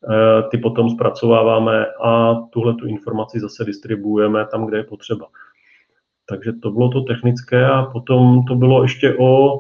eh, 0.10 0.44
ty 0.52 0.58
potom 0.58 0.90
zpracováváme 0.90 1.86
a 2.04 2.34
tuhle 2.50 2.76
tu 2.76 2.88
informaci 2.88 3.40
zase 3.40 3.66
distribuujeme 3.66 4.46
tam, 4.52 4.66
kde 4.66 4.78
je 4.78 4.84
potřeba. 4.84 5.28
Takže 6.30 6.54
to 6.54 6.72
bylo 6.72 6.90
to 6.90 7.02
technické 7.02 7.66
a 7.66 7.84
potom 7.84 8.46
to 8.46 8.56
bylo 8.56 8.84
ještě 8.84 9.16
o, 9.20 9.60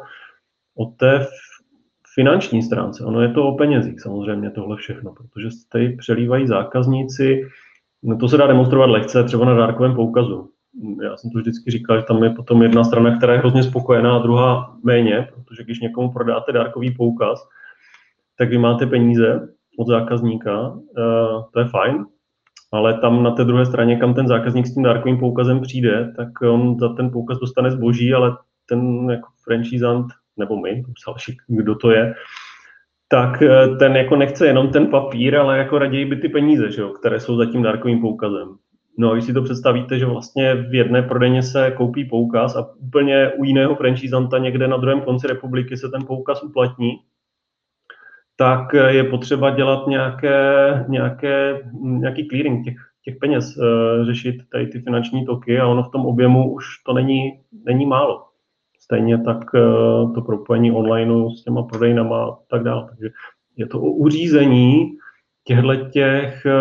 o 0.78 0.86
té 0.98 1.28
finanční 2.16 2.64
stránce. 2.64 3.06
Ono 3.06 3.22
je 3.22 3.30
to 3.30 3.48
o 3.48 3.58
penězích 3.58 4.02
samozřejmě 4.02 4.52
tohle 4.52 4.78
všechno, 4.78 5.14
protože 5.14 5.48
tady 5.72 5.96
přelívají 5.96 6.48
zákazníci, 6.48 7.48
no 8.04 8.18
to 8.18 8.30
se 8.30 8.38
dá 8.38 8.48
demonstrovat 8.48 8.90
lehce, 8.90 9.24
třeba 9.24 9.46
na 9.46 9.56
dárkovém 9.56 9.96
poukazu. 9.96 10.50
Já 11.04 11.18
jsem 11.18 11.32
to 11.32 11.40
vždycky 11.40 11.72
říkal, 11.72 12.00
že 12.00 12.06
tam 12.06 12.24
je 12.24 12.30
potom 12.30 12.64
jedna 12.64 12.84
strana, 12.84 13.18
která 13.18 13.34
je 13.34 13.40
hrozně 13.40 13.64
spokojená 13.64 14.16
a 14.16 14.20
druhá 14.20 14.78
méně, 14.84 15.28
protože 15.34 15.64
když 15.64 15.80
někomu 15.80 16.12
prodáte 16.12 16.52
dárkový 16.52 16.92
poukaz, 16.92 17.48
tak 18.38 18.50
vy 18.50 18.58
máte 18.58 18.86
peníze 18.88 19.48
od 19.80 19.88
zákazníka, 19.88 20.80
eh, 20.98 21.44
to 21.54 21.60
je 21.60 21.66
fajn, 21.66 22.06
ale 22.72 23.00
tam 23.00 23.24
na 23.24 23.32
té 23.32 23.44
druhé 23.44 23.66
straně, 23.66 23.98
kam 23.98 24.14
ten 24.14 24.28
zákazník 24.28 24.68
s 24.68 24.74
tím 24.74 24.84
dárkovým 24.84 25.20
poukazem 25.20 25.62
přijde, 25.62 26.14
tak 26.18 26.42
on 26.42 26.80
za 26.80 26.90
ten 26.90 27.12
poukaz 27.12 27.38
dostane 27.38 27.72
zboží, 27.72 28.14
ale 28.14 28.38
ten 28.70 29.10
jako 29.10 29.30
franchisant, 29.44 30.06
nebo 30.38 30.62
my, 30.62 30.84
záleží, 31.06 31.38
kdo 31.48 31.76
to 31.76 31.92
je, 31.92 32.14
tak 33.12 33.42
eh, 33.42 33.68
ten 33.80 33.96
jako 33.96 34.16
nechce 34.16 34.48
jenom 34.48 34.70
ten 34.70 34.88
papír, 34.88 35.38
ale 35.38 35.58
jako 35.58 35.80
raději 35.80 36.06
by 36.06 36.16
ty 36.16 36.30
peníze, 36.30 36.72
že 36.72 36.82
jo, 36.82 36.90
které 36.90 37.20
jsou 37.20 37.38
za 37.38 37.46
tím 37.46 37.64
dárkovým 37.64 38.02
poukazem. 38.02 38.56
No 38.98 39.12
a 39.12 39.14
když 39.14 39.26
si 39.26 39.34
to 39.34 39.42
představíte, 39.42 40.00
že 40.00 40.06
vlastně 40.06 40.56
v 40.56 40.76
jedné 40.76 41.02
prodejně 41.02 41.44
se 41.44 41.72
koupí 41.72 42.06
poukaz 42.06 42.56
a 42.56 42.68
úplně 42.80 43.32
u 43.38 43.44
jiného 43.44 43.76
franchisanta 43.76 44.38
někde 44.38 44.68
na 44.68 44.78
druhém 44.78 45.02
konci 45.02 45.28
republiky 45.28 45.78
se 45.78 45.90
ten 45.90 46.06
poukaz 46.08 46.44
uplatní, 46.44 46.92
tak 48.36 48.74
je 48.88 49.04
potřeba 49.04 49.50
dělat 49.50 49.88
nějaké, 49.88 50.40
nějaké, 50.88 51.62
nějaký 51.82 52.28
clearing 52.28 52.66
těch, 52.66 52.76
těch 53.06 53.16
peněz, 53.16 53.58
eh, 53.58 54.06
řešit 54.06 54.36
tady 54.52 54.68
ty 54.68 54.80
finanční 54.80 55.26
toky 55.26 55.60
a 55.60 55.68
ono 55.68 55.84
v 55.84 55.92
tom 55.92 56.06
objemu 56.06 56.54
už 56.54 56.66
to 56.86 56.94
není, 56.94 57.40
není 57.66 57.86
málo. 57.86 58.31
Stejně 58.92 59.18
tak 59.18 59.38
eh, 59.56 59.60
to 60.16 60.22
propojení 60.26 60.72
online 60.72 61.36
s 61.36 61.44
těma 61.44 61.64
prodejnama 61.64 62.26
a 62.26 62.38
tak 62.48 62.64
dále. 62.64 62.88
Takže 62.90 63.10
je 63.56 63.68
to 63.68 63.80
o 63.80 63.90
uřízení 63.90 64.92
těchto 65.44 65.76
těch 65.76 66.46
eh, 66.46 66.52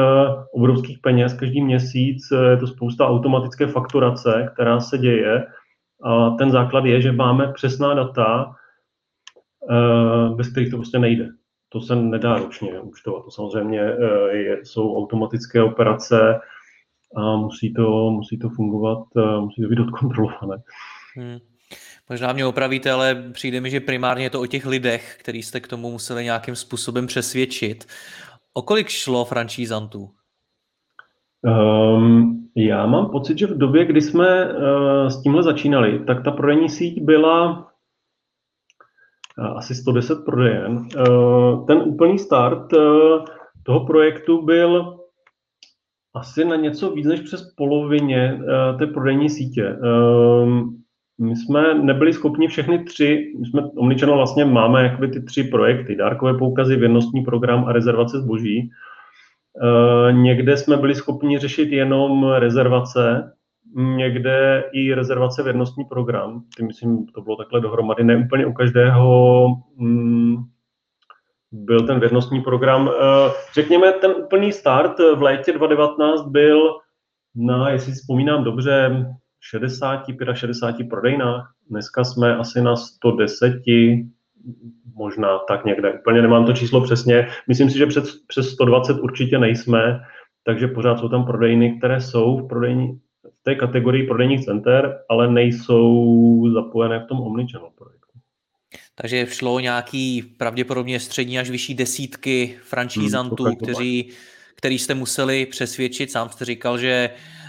obrovských 0.53 0.99
peněz 0.99 1.35
každý 1.35 1.63
měsíc, 1.63 2.23
je 2.51 2.57
to 2.57 2.67
spousta 2.67 3.09
automatické 3.09 3.67
fakturace, 3.67 4.51
která 4.55 4.81
se 4.81 4.99
děje 4.99 5.47
a 6.03 6.31
ten 6.31 6.51
základ 6.51 6.85
je, 6.85 7.03
že 7.03 7.13
máme 7.13 7.53
přesná 7.53 7.95
data, 7.95 8.55
bez 10.37 10.49
kterých 10.49 10.71
to 10.71 10.77
prostě 10.77 10.99
nejde 10.99 11.29
to 11.73 11.81
se 11.81 11.97
nedá 11.97 12.39
ročně 12.39 12.81
účtovat. 12.81 13.25
To 13.25 13.31
samozřejmě 13.31 13.81
eh, 13.81 14.37
je, 14.37 14.65
jsou 14.65 14.97
automatické 14.97 15.63
operace 15.63 16.41
a 17.17 17.37
musí 17.37 17.75
to, 17.75 18.11
musí 18.11 18.39
to 18.39 18.49
fungovat, 18.49 19.05
eh, 19.17 19.41
musí 19.41 19.63
to 19.63 19.69
být 19.69 19.81
odkontrolované. 19.81 20.57
Hmm. 21.17 21.39
Možná 22.11 22.33
mě 22.33 22.47
opravíte, 22.47 22.91
ale 22.91 23.25
přijde 23.33 23.61
mi, 23.61 23.71
že 23.71 23.81
primárně 23.81 24.25
je 24.25 24.31
to 24.31 24.41
o 24.41 24.47
těch 24.47 24.67
lidech, 24.67 25.17
který 25.21 25.43
jste 25.43 25.61
k 25.61 25.69
tomu 25.69 25.91
museli 25.91 26.25
nějakým 26.25 26.57
způsobem 26.57 27.07
přesvědčit. 27.07 27.85
O 28.55 28.63
kolik 28.63 28.89
šlo 28.89 29.25
franšízantů? 29.25 30.11
Um, 31.43 32.51
já 32.57 32.87
mám 32.87 33.11
pocit, 33.11 33.39
že 33.39 33.47
v 33.47 33.59
době, 33.59 33.85
kdy 33.85 34.01
jsme 34.03 34.53
uh, 34.53 35.09
s 35.09 35.23
tímhle 35.23 35.43
začínali, 35.43 36.05
tak 36.05 36.25
ta 36.25 36.31
prodejní 36.31 36.69
síť 36.69 37.03
byla 37.03 37.71
asi 39.41 39.75
110 39.75 40.25
prodejen. 40.25 40.89
Eh, 40.97 41.67
ten 41.67 41.79
úplný 41.79 42.19
start 42.19 42.73
eh, 42.73 42.79
toho 43.63 43.87
projektu 43.87 44.43
byl 44.43 44.97
asi 46.15 46.45
na 46.45 46.57
něco 46.57 46.91
víc 46.91 47.07
než 47.07 47.21
přes 47.21 47.55
polovině 47.57 48.41
eh, 48.41 48.79
té 48.79 48.87
prodejní 48.87 49.31
sítě. 49.31 49.77
My 51.21 51.37
jsme 51.37 51.75
nebyli 51.75 52.13
schopni 52.13 52.49
všechny 52.49 52.85
tři, 52.85 53.33
my 53.39 53.47
jsme 53.47 53.63
Omnichannel 53.77 54.17
vlastně 54.17 54.45
máme 54.45 54.83
jakoby 54.83 55.09
ty 55.09 55.23
tři 55.23 55.45
projekty, 55.45 55.97
dárkové 55.97 56.35
poukazy, 56.35 56.77
věrnostní 56.77 57.23
program 57.23 57.65
a 57.65 57.73
rezervace 57.73 58.21
zboží. 58.21 58.71
Někde 60.11 60.57
jsme 60.57 60.77
byli 60.77 60.95
schopni 60.95 61.39
řešit 61.39 61.73
jenom 61.73 62.33
rezervace, 62.33 63.33
někde 63.77 64.65
i 64.73 64.95
rezervace 64.95 65.43
věrnostní 65.43 65.85
program. 65.85 66.45
Ty 66.57 66.63
myslím, 66.63 67.07
to 67.07 67.21
bylo 67.21 67.37
takhle 67.37 67.61
dohromady. 67.61 68.05
Ne 68.05 68.17
úplně 68.17 68.47
u 68.47 68.53
každého 68.53 69.47
mm, 69.77 70.37
byl 71.53 71.87
ten 71.87 72.01
věrnostní 72.01 72.41
program. 72.41 72.91
Eh, 72.91 73.31
řekněme, 73.55 73.93
ten 73.93 74.11
úplný 74.11 74.53
start 74.53 74.99
v 74.99 75.23
létě 75.23 75.53
2019 75.53 76.23
byl 76.23 76.61
na, 77.35 77.71
jestli 77.71 77.93
si 77.93 78.01
vzpomínám 78.01 78.45
dobře, 78.45 79.07
60, 79.41 80.05
65 80.35 80.89
prodejnách. 80.89 81.53
Dneska 81.71 82.05
jsme 82.05 82.37
asi 82.37 82.61
na 82.61 82.77
110, 82.77 83.63
možná 84.95 85.39
tak 85.39 85.65
někde. 85.65 85.93
Úplně 85.93 86.23
nemám 86.23 86.47
to 86.47 86.53
číslo 86.53 86.81
přesně. 86.81 87.29
Myslím 87.49 87.71
si, 87.71 87.79
že 87.79 87.87
přes, 87.87 88.17
přes 88.27 88.49
120 88.51 89.01
určitě 89.01 89.39
nejsme, 89.39 90.01
takže 90.45 90.69
pořád 90.69 90.99
jsou 90.99 91.09
tam 91.09 91.25
prodejny, 91.25 91.79
které 91.79 92.01
jsou 92.01 92.39
v 92.39 92.49
prodejní, 92.49 93.01
v 93.41 93.43
té 93.43 93.55
kategorii 93.55 94.07
prodejních 94.07 94.45
center, 94.45 94.99
ale 95.09 95.33
nejsou 95.33 96.51
zapojené 96.55 97.01
v 97.01 97.07
tom 97.07 97.21
omnichannel 97.21 97.71
projektu. 97.79 98.01
Takže 98.95 99.27
šlo 99.27 99.61
nějaký 99.61 100.23
pravděpodobně 100.23 101.01
střední 101.01 101.39
až 101.39 101.51
vyšší 101.51 101.75
desítky 101.75 102.59
franšízantů, 102.63 103.45
hmm, 103.45 103.57
kteří, 103.57 104.11
který 104.57 104.79
jste 104.79 104.95
museli 104.95 105.47
přesvědčit. 105.47 106.11
Sám 106.11 106.29
jste 106.29 106.45
říkal, 106.45 106.79
že 106.79 107.11
uh, 107.13 107.40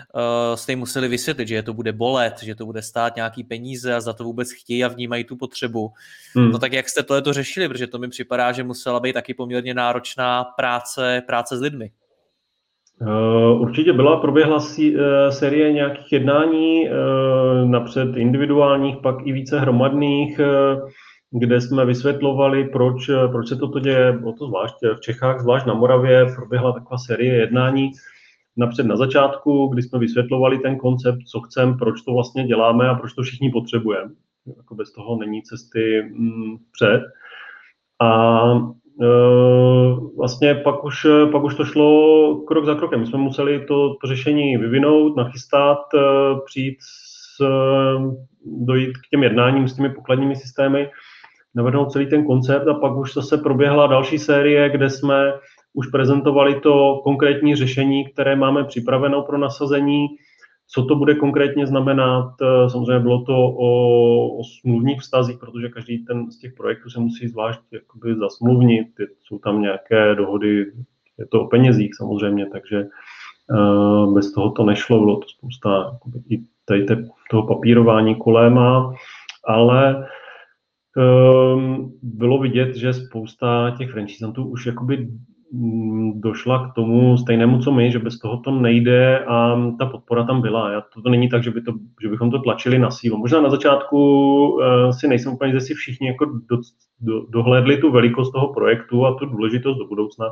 jste 0.55 0.71
jim 0.71 0.79
museli 0.79 1.07
vysvětlit, 1.07 1.47
že 1.47 1.63
to 1.63 1.73
bude 1.73 1.91
bolet, 1.93 2.43
že 2.43 2.55
to 2.55 2.65
bude 2.65 2.81
stát 2.81 3.15
nějaký 3.15 3.43
peníze 3.43 3.95
a 3.95 4.01
za 4.01 4.13
to 4.13 4.23
vůbec 4.23 4.51
chtějí 4.51 4.83
a 4.83 4.87
vnímají 4.87 5.23
tu 5.23 5.35
potřebu. 5.35 5.91
Hmm. 6.35 6.51
No 6.51 6.59
tak 6.59 6.73
jak 6.73 6.89
jste 6.89 7.03
tohle 7.03 7.21
to 7.21 7.33
řešili, 7.33 7.67
protože 7.69 7.87
to 7.87 7.99
mi 7.99 8.09
připadá, 8.09 8.51
že 8.51 8.63
musela 8.63 8.99
být 8.99 9.13
taky 9.13 9.33
poměrně 9.33 9.73
náročná 9.73 10.43
práce, 10.43 11.23
práce 11.27 11.57
s 11.57 11.61
lidmi. 11.61 11.91
Eh, 13.01 13.53
určitě 13.59 13.93
byla, 13.93 14.17
proběhla 14.17 14.57
eh, 14.79 15.31
série 15.31 15.73
nějakých 15.73 16.11
jednání, 16.11 16.87
eh, 16.87 16.91
napřed 17.65 18.17
individuálních, 18.17 18.97
pak 18.97 19.15
i 19.25 19.31
více 19.31 19.59
hromadných, 19.59 20.39
kde 21.31 21.61
jsme 21.61 21.85
vysvětlovali, 21.85 22.63
proč, 22.63 23.09
proč 23.31 23.47
se 23.47 23.55
toto 23.55 23.79
děje. 23.79 24.11
Bylo 24.11 24.33
to 24.33 24.47
zvlášť 24.47 24.75
v 24.97 24.99
Čechách, 24.99 25.41
zvlášť 25.41 25.65
na 25.65 25.73
Moravě, 25.73 26.25
proběhla 26.35 26.71
taková 26.71 26.97
série 26.97 27.33
jednání 27.33 27.91
napřed 28.57 28.83
na 28.83 28.95
začátku, 28.95 29.67
kdy 29.67 29.81
jsme 29.83 29.99
vysvětlovali 29.99 30.59
ten 30.59 30.77
koncept, 30.77 31.23
co 31.31 31.39
chceme, 31.39 31.77
proč 31.77 32.01
to 32.01 32.13
vlastně 32.13 32.47
děláme 32.47 32.89
a 32.89 32.95
proč 32.95 33.13
to 33.13 33.23
všichni 33.23 33.49
potřebujeme. 33.51 34.11
Jako 34.57 34.75
bez 34.75 34.91
toho 34.91 35.19
není 35.19 35.41
cesty 35.41 36.01
mm, 36.01 36.57
před. 36.71 37.01
A 38.01 38.41
Eh, 39.01 39.95
vlastně 40.17 40.55
pak 40.55 40.83
už, 40.83 41.07
pak 41.31 41.43
už 41.43 41.55
to 41.55 41.65
šlo 41.65 42.35
krok 42.47 42.65
za 42.65 42.75
krokem. 42.75 42.99
My 42.99 43.07
jsme 43.07 43.19
museli 43.19 43.65
to, 43.65 43.95
to 44.01 44.07
řešení 44.07 44.57
vyvinout, 44.57 45.15
nachystat, 45.15 45.77
eh, 45.95 45.99
přijít 46.45 46.77
s, 46.81 47.45
dojít 48.45 48.97
k 48.97 49.09
těm 49.11 49.23
jednáním 49.23 49.67
s 49.67 49.75
těmi 49.75 49.89
pokladními 49.89 50.35
systémy, 50.35 50.89
navrhnout 51.55 51.91
celý 51.91 52.05
ten 52.05 52.25
koncept 52.25 52.67
a 52.67 52.73
pak 52.73 52.95
už 52.97 53.13
zase 53.13 53.37
proběhla 53.37 53.87
další 53.87 54.19
série, 54.19 54.69
kde 54.69 54.89
jsme 54.89 55.33
už 55.73 55.87
prezentovali 55.87 56.59
to 56.59 57.01
konkrétní 57.03 57.55
řešení, 57.55 58.05
které 58.05 58.35
máme 58.35 58.63
připraveno 58.63 59.21
pro 59.23 59.37
nasazení, 59.37 60.07
co 60.73 60.85
to 60.85 60.95
bude 60.95 61.15
konkrétně 61.15 61.67
znamenat? 61.67 62.33
Eh, 62.41 62.69
samozřejmě 62.69 62.99
bylo 62.99 63.21
to 63.21 63.37
o, 63.37 63.69
o 64.39 64.43
smluvních 64.43 65.01
vztazích, 65.01 65.37
protože 65.37 65.69
každý 65.69 66.05
ten 66.05 66.31
z 66.31 66.37
těch 66.37 66.53
projektů 66.53 66.89
se 66.89 66.99
musí 66.99 67.27
zvlášť 67.27 67.61
jakoby 67.71 68.15
zasmluvnit. 68.15 68.87
Jsou 69.23 69.39
tam 69.39 69.61
nějaké 69.61 70.15
dohody, 70.15 70.65
je 71.19 71.25
to 71.31 71.41
o 71.41 71.47
penězích 71.47 71.95
samozřejmě, 71.95 72.45
takže 72.45 72.85
uh, 73.49 74.13
bez 74.13 74.33
toho 74.33 74.51
to 74.51 74.63
nešlo. 74.63 74.99
Bylo 74.99 75.17
to 75.17 75.27
spousta 75.27 75.91
jakoby, 75.93 76.19
i 76.29 76.43
tady 76.65 76.83
te, 76.83 77.05
toho 77.29 77.47
papírování 77.47 78.15
kolem, 78.15 78.59
ale 79.47 80.07
um, 81.55 81.99
bylo 82.01 82.39
vidět, 82.39 82.75
že 82.75 82.93
spousta 82.93 83.75
těch 83.77 83.91
franchisantů 83.91 84.45
už 84.45 84.65
jakoby 84.65 85.07
došla 86.15 86.69
k 86.69 86.73
tomu 86.73 87.17
stejnému, 87.17 87.59
co 87.59 87.71
my, 87.71 87.91
že 87.91 87.99
bez 87.99 88.19
toho 88.19 88.37
to 88.37 88.51
nejde 88.51 89.19
a 89.19 89.57
ta 89.79 89.85
podpora 89.85 90.23
tam 90.23 90.41
byla. 90.41 90.71
Já, 90.71 90.81
to, 90.81 91.01
to 91.01 91.09
není 91.09 91.29
tak, 91.29 91.43
že, 91.43 91.51
by 91.51 91.61
to, 91.61 91.73
že 92.01 92.09
bychom 92.09 92.31
to 92.31 92.39
tlačili 92.39 92.79
na 92.79 92.91
sílu. 92.91 93.17
Možná 93.17 93.41
na 93.41 93.49
začátku 93.49 93.97
uh, 94.47 94.91
si 94.91 95.07
nejsem 95.07 95.33
úplně, 95.33 95.53
že 95.53 95.61
si 95.61 95.73
všichni 95.73 96.07
jako 96.07 96.25
do, 96.25 96.57
do, 96.99 97.25
dohlédli 97.29 97.77
tu 97.77 97.91
velikost 97.91 98.31
toho 98.31 98.53
projektu 98.53 99.05
a 99.05 99.13
tu 99.13 99.25
důležitost 99.25 99.77
do 99.77 99.87
budoucna, 99.87 100.25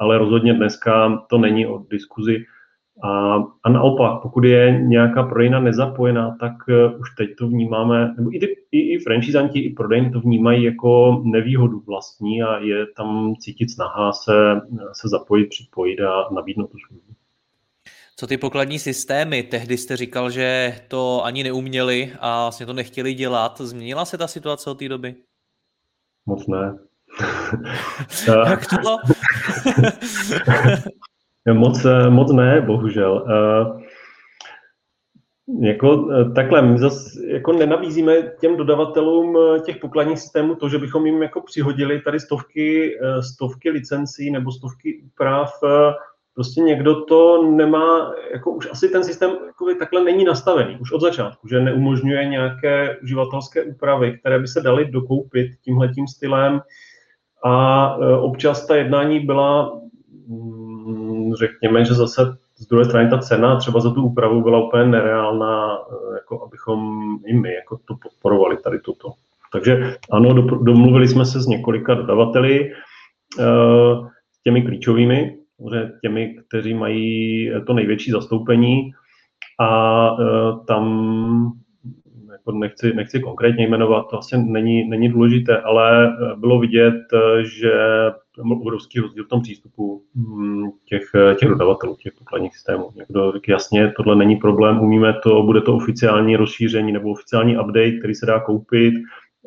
ale 0.00 0.18
rozhodně 0.18 0.54
dneska 0.54 1.24
to 1.30 1.38
není 1.38 1.66
o 1.66 1.84
diskuzi 1.90 2.44
a, 3.02 3.36
a 3.64 3.70
naopak, 3.70 4.22
pokud 4.22 4.44
je 4.44 4.80
nějaká 4.82 5.22
prodejna 5.22 5.60
nezapojená, 5.60 6.36
tak 6.40 6.52
uh, 6.68 7.00
už 7.00 7.14
teď 7.14 7.30
to 7.38 7.48
vnímáme, 7.48 8.14
nebo 8.16 8.34
i, 8.34 8.38
ty, 8.38 8.46
i, 8.72 8.78
i 8.78 8.98
franchisanti, 8.98 9.60
i 9.60 9.70
prodejny 9.70 10.10
to 10.10 10.20
vnímají 10.20 10.64
jako 10.64 11.22
nevýhodu 11.24 11.82
vlastní 11.86 12.42
a 12.42 12.58
je 12.58 12.86
tam 12.96 13.34
cítit 13.40 13.70
snaha 13.70 14.12
se, 14.12 14.60
se 14.92 15.08
zapojit, 15.08 15.46
připojit 15.46 16.00
a 16.00 16.28
nabídnout 16.34 16.70
tu 16.70 16.78
službu. 16.86 17.06
Co 18.16 18.26
ty 18.26 18.36
pokladní 18.36 18.78
systémy? 18.78 19.42
Tehdy 19.42 19.76
jste 19.76 19.96
říkal, 19.96 20.30
že 20.30 20.76
to 20.88 21.24
ani 21.24 21.44
neuměli 21.44 22.12
a 22.20 22.42
vlastně 22.42 22.66
to 22.66 22.72
nechtěli 22.72 23.14
dělat. 23.14 23.60
Změnila 23.60 24.04
se 24.04 24.18
ta 24.18 24.26
situace 24.26 24.70
od 24.70 24.78
té 24.78 24.88
doby? 24.88 25.14
Moc 26.26 26.46
ne. 26.46 26.78
Jak 28.48 28.66
to? 28.66 28.96
Moc, 31.52 31.84
eh, 31.84 32.10
moc 32.10 32.32
ne, 32.32 32.60
bohužel. 32.60 33.24
Uh, 33.26 33.82
jako 35.60 36.08
eh, 36.12 36.30
takhle, 36.34 36.62
my 36.62 36.78
zase 36.78 37.26
jako 37.26 37.52
nenabízíme 37.52 38.14
těm 38.40 38.56
dodavatelům 38.56 39.38
těch 39.64 39.76
pokladních 39.76 40.18
systémů 40.18 40.54
to, 40.54 40.68
že 40.68 40.78
bychom 40.78 41.06
jim 41.06 41.22
jako 41.22 41.40
přihodili 41.40 42.00
tady 42.00 42.20
stovky, 42.20 42.98
stovky 43.34 43.70
licencí 43.70 44.30
nebo 44.30 44.52
stovky 44.52 45.02
úprav. 45.06 45.52
prostě 46.34 46.60
někdo 46.60 47.04
to 47.04 47.50
nemá, 47.50 48.12
jako 48.32 48.50
už 48.50 48.68
asi 48.70 48.88
ten 48.88 49.04
systém 49.04 49.30
jako 49.46 49.74
takhle 49.78 50.04
není 50.04 50.24
nastavený, 50.24 50.78
už 50.80 50.92
od 50.92 51.00
začátku, 51.00 51.48
že 51.48 51.60
neumožňuje 51.60 52.26
nějaké 52.26 52.96
uživatelské 53.02 53.64
úpravy, 53.64 54.18
které 54.18 54.38
by 54.38 54.48
se 54.48 54.60
daly 54.60 54.84
dokoupit 54.84 55.46
tímhletím 55.64 56.06
stylem 56.08 56.60
a 57.44 57.96
občas 58.20 58.66
ta 58.66 58.76
jednání 58.76 59.20
byla, 59.20 59.80
řekněme, 61.36 61.84
že 61.84 61.94
zase 61.94 62.36
z 62.56 62.66
druhé 62.66 62.84
strany 62.84 63.10
ta 63.10 63.18
cena 63.18 63.56
třeba 63.56 63.80
za 63.80 63.90
tu 63.90 64.02
úpravu 64.02 64.42
byla 64.42 64.66
úplně 64.66 64.84
nereálná, 64.86 65.76
e, 65.76 66.14
jako 66.14 66.44
abychom 66.44 67.08
i 67.26 67.34
my 67.34 67.54
jako 67.54 67.78
to 67.84 67.94
podporovali 68.02 68.56
tady 68.56 68.80
toto. 68.80 69.08
Takže 69.52 69.96
ano, 70.12 70.32
domluvili 70.42 71.08
jsme 71.08 71.24
se 71.24 71.40
s 71.40 71.46
několika 71.46 71.94
dodavateli, 71.94 72.72
uh, 73.38 74.08
těmi 74.44 74.62
klíčovými, 74.62 75.36
těmi, 76.02 76.36
kteří 76.48 76.74
mají 76.74 77.50
to 77.66 77.72
největší 77.72 78.10
zastoupení 78.10 78.90
a 79.60 80.10
tam 80.66 80.84
jako 82.32 82.52
nechci, 82.52 82.94
nechci 82.94 83.20
konkrétně 83.20 83.68
jmenovat, 83.68 84.06
to 84.10 84.18
asi 84.18 84.38
není, 84.38 84.88
není 84.88 85.08
důležité, 85.08 85.60
ale 85.60 86.16
bylo 86.36 86.58
vidět, 86.58 86.94
že 87.42 87.72
byl 88.42 88.52
obrovský 88.52 89.00
rozdíl 89.00 89.24
v 89.24 89.28
tom 89.28 89.42
přístupu 89.42 90.02
hm, 90.14 90.70
těch, 90.84 91.10
těch 91.40 91.48
dodavatelů, 91.48 91.96
těch 91.96 92.12
pokladních 92.18 92.56
systémů. 92.56 92.90
Někdo 92.94 93.32
řekl 93.32 93.50
jasně, 93.50 93.92
tohle 93.96 94.16
není 94.16 94.36
problém, 94.36 94.80
umíme 94.80 95.14
to, 95.22 95.42
bude 95.42 95.60
to 95.60 95.76
oficiální 95.76 96.36
rozšíření 96.36 96.92
nebo 96.92 97.10
oficiální 97.10 97.58
update, 97.58 97.98
který 97.98 98.14
se 98.14 98.26
dá 98.26 98.40
koupit, 98.40 98.94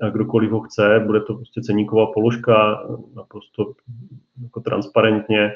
a 0.01 0.09
kdokoliv 0.09 0.51
ho 0.51 0.61
chce, 0.61 1.03
bude 1.05 1.21
to 1.21 1.33
prostě 1.33 1.61
ceníková 1.61 2.11
položka, 2.11 2.87
naprosto 3.15 3.73
jako 4.43 4.59
transparentně. 4.59 5.51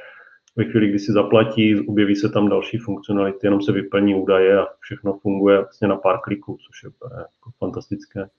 Ve 0.55 0.63
chvíli, 0.63 0.89
kdy 0.89 0.99
si 0.99 1.11
zaplatí, 1.11 1.87
objeví 1.87 2.15
se 2.15 2.29
tam 2.29 2.49
další 2.49 2.77
funkcionality, 2.77 3.47
jenom 3.47 3.61
se 3.61 3.71
vyplní 3.71 4.15
údaje 4.15 4.59
a 4.59 4.67
všechno 4.79 5.13
funguje 5.13 5.57
vlastně 5.57 5.87
na 5.87 5.95
pár 5.95 6.19
kliků, 6.23 6.57
což 6.67 6.83
je 6.83 6.89
jako 7.19 7.51
fantastické. 7.59 8.29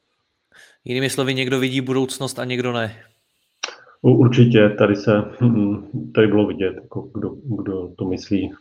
Jinými 0.85 1.11
slovy, 1.11 1.35
někdo 1.35 1.61
vidí 1.61 1.80
budoucnost 1.80 2.38
a 2.38 2.44
někdo 2.44 2.72
ne. 2.72 3.04
Určitě, 4.11 4.69
tady 4.69 4.97
se, 4.97 5.25
tady 6.14 6.27
bylo 6.27 6.47
vidět, 6.47 6.75
jako 6.75 7.03
kdo, 7.14 7.31
kdo 7.62 7.88
to 7.99 8.05
myslí 8.05 8.53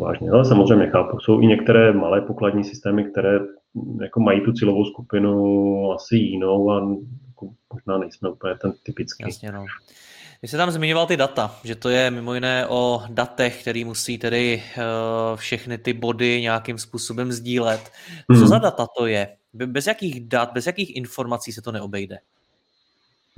vážně. 0.00 0.30
Ale 0.30 0.44
samozřejmě 0.44 0.86
chápu, 0.86 1.20
jsou 1.20 1.40
i 1.40 1.46
některé 1.46 1.92
malé 1.92 2.20
pokladní 2.20 2.64
systémy, 2.64 3.04
které 3.04 3.38
jako 4.02 4.20
mají 4.20 4.40
tu 4.40 4.52
cílovou 4.52 4.84
skupinu 4.84 5.92
asi 5.92 6.16
jinou 6.16 6.70
a 6.70 6.74
jako 7.28 7.48
možná 7.74 7.98
nejsme 7.98 8.28
úplně 8.28 8.54
ten 8.54 8.72
typický. 8.82 9.24
Jasně, 9.26 9.52
no. 9.52 9.64
Vy 10.42 10.48
jste 10.48 10.56
tam 10.56 10.70
zmiňoval 10.70 11.06
ty 11.06 11.16
data, 11.16 11.54
že 11.64 11.74
to 11.74 11.88
je 11.88 12.10
mimo 12.10 12.34
jiné 12.34 12.66
o 12.66 13.02
datech, 13.10 13.60
který 13.60 13.84
musí 13.84 14.18
tedy 14.18 14.62
uh, 14.76 15.36
všechny 15.36 15.78
ty 15.78 15.92
body 15.92 16.40
nějakým 16.40 16.78
způsobem 16.78 17.32
sdílet. 17.32 17.90
Co 18.32 18.38
hmm. 18.38 18.48
za 18.48 18.58
data 18.58 18.86
to 18.98 19.06
je? 19.06 19.28
Bez 19.54 19.86
jakých 19.86 20.28
dat, 20.28 20.52
bez 20.52 20.66
jakých 20.66 20.96
informací 20.96 21.52
se 21.52 21.62
to 21.62 21.72
neobejde? 21.72 22.18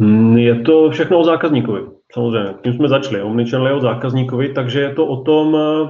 Hmm, 0.00 0.38
je 0.38 0.60
to 0.60 0.90
všechno 0.90 1.18
o 1.18 1.24
zákazníkovi, 1.24 1.80
samozřejmě. 2.12 2.54
Tím 2.62 2.72
jsme 2.72 2.88
začali. 2.88 3.22
Omnichannel 3.22 3.66
je 3.66 3.74
o 3.74 3.80
zákazníkovi, 3.80 4.52
takže 4.52 4.80
je 4.80 4.94
to 4.94 5.06
o 5.06 5.22
tom, 5.22 5.56
eh, 5.56 5.88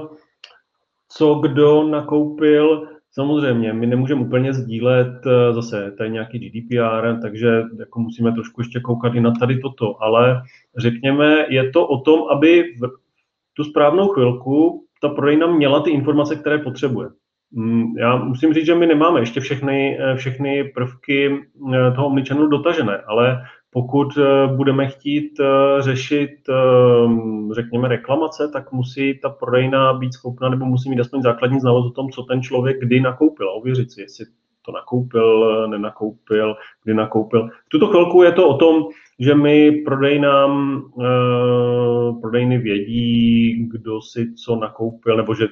co 1.09 1.35
kdo 1.35 1.87
nakoupil, 1.87 2.87
Samozřejmě, 3.13 3.73
my 3.73 3.87
nemůžeme 3.87 4.21
úplně 4.21 4.53
sdílet, 4.53 5.25
eh, 5.25 5.53
zase 5.53 5.91
tady 5.97 6.09
nějaký 6.09 6.39
GDPR, 6.39 7.19
takže 7.21 7.63
jako 7.79 7.99
musíme 7.99 8.31
trošku 8.31 8.61
ještě 8.61 8.79
koukat 8.79 9.15
i 9.15 9.21
na 9.21 9.31
tady 9.31 9.59
toto, 9.59 10.03
ale 10.03 10.41
řekněme, 10.77 11.45
je 11.49 11.69
to 11.69 11.87
o 11.87 12.01
tom, 12.01 12.19
aby 12.31 12.63
v 12.81 12.87
tu 13.53 13.63
správnou 13.63 14.07
chvilku 14.07 14.85
ta 15.01 15.09
prodejna 15.09 15.47
měla 15.47 15.79
ty 15.81 15.91
informace, 15.91 16.35
které 16.35 16.57
potřebuje. 16.57 17.09
Mm, 17.51 17.97
já 17.97 18.15
musím 18.15 18.53
říct, 18.53 18.65
že 18.65 18.75
my 18.75 18.87
nemáme 18.87 19.19
ještě 19.19 19.39
všechny, 19.39 19.99
eh, 19.99 20.15
všechny 20.15 20.63
prvky 20.63 21.39
toho 21.95 22.07
omnichannelu 22.07 22.47
dotažené, 22.47 22.97
ale 22.97 23.41
pokud 23.73 24.07
eh, 24.17 24.47
budeme 24.47 24.87
chtít 24.87 25.39
eh, 25.39 25.81
řešit, 25.81 26.31
eh, 26.49 26.53
řekněme, 27.53 27.87
reklamace, 27.87 28.49
tak 28.53 28.71
musí 28.71 29.19
ta 29.19 29.29
prodejna 29.29 29.93
být 29.93 30.13
schopna, 30.13 30.49
nebo 30.49 30.65
musí 30.65 30.89
mít 30.89 30.99
aspoň 30.99 31.21
základní 31.21 31.59
znalost 31.59 31.85
o 31.85 31.91
tom, 31.91 32.09
co 32.09 32.23
ten 32.23 32.41
člověk 32.41 32.79
kdy 32.79 32.99
nakoupil 32.99 33.49
a 33.49 33.53
ověřit 33.53 33.91
si, 33.91 34.01
jestli 34.01 34.25
to 34.65 34.71
nakoupil, 34.71 35.67
nenakoupil, 35.67 36.55
kdy 36.83 36.93
nakoupil. 36.93 37.47
V 37.47 37.69
tuto 37.69 37.87
chvilku 37.87 38.23
je 38.23 38.31
to 38.31 38.47
o 38.47 38.57
tom, 38.57 38.83
že 39.19 39.35
my 39.35 39.71
prodejnám, 39.71 40.83
prodejny 42.21 42.57
vědí, 42.57 43.67
kdo 43.71 44.01
si 44.01 44.33
co 44.33 44.55
nakoupil, 44.55 45.17
nebo 45.17 45.35
že 45.35 45.47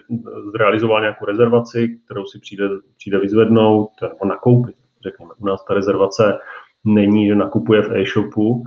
zrealizoval 0.52 1.02
nějakou 1.02 1.26
rezervaci, 1.26 2.00
kterou 2.06 2.26
si 2.26 2.40
přijde, 2.40 2.70
přijde 2.98 3.20
vyzvednout, 3.20 3.90
nebo 4.02 4.26
nakoupit. 4.26 4.76
Řekněme, 5.04 5.32
u 5.38 5.46
nás 5.46 5.66
ta 5.66 5.74
rezervace 5.74 6.40
není, 6.84 7.28
že 7.28 7.36
nakupuje 7.36 7.82
v 7.82 7.96
e-shopu 7.96 8.63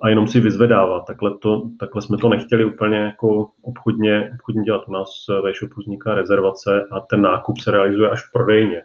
a 0.00 0.08
jenom 0.08 0.28
si 0.28 0.40
vyzvedává. 0.40 1.00
Takhle, 1.00 1.38
to, 1.38 1.62
takhle 1.80 2.02
jsme 2.02 2.18
to 2.18 2.28
nechtěli 2.28 2.64
úplně 2.64 2.98
jako 2.98 3.48
obchodně, 3.62 4.30
obchodně 4.34 4.62
dělat. 4.62 4.88
U 4.88 4.92
nás 4.92 5.08
v 5.42 5.46
e-shopu 5.46 5.80
vzniká 5.80 6.14
rezervace 6.14 6.88
a 6.90 7.00
ten 7.00 7.22
nákup 7.22 7.58
se 7.58 7.70
realizuje 7.70 8.10
až 8.10 8.28
v 8.28 8.32
prodejně. 8.32 8.82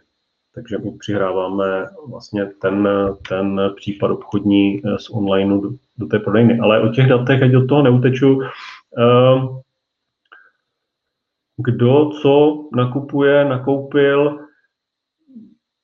Takže 0.54 0.78
my 0.78 0.92
přihráváme 0.98 1.86
vlastně 2.08 2.46
ten, 2.46 2.88
ten 3.28 3.60
případ 3.76 4.10
obchodní 4.10 4.82
eh, 4.84 4.98
z 4.98 5.10
online 5.10 5.60
do, 5.60 5.70
do 5.98 6.06
té 6.06 6.18
prodejny. 6.18 6.58
Ale 6.58 6.80
o 6.80 6.88
těch 6.88 7.06
datech, 7.08 7.42
ať 7.42 7.50
do 7.50 7.66
toho 7.66 7.82
neuteču, 7.82 8.40
eh, 8.42 9.56
kdo 11.56 12.10
co 12.10 12.64
nakupuje, 12.76 13.44
nakoupil, 13.44 14.45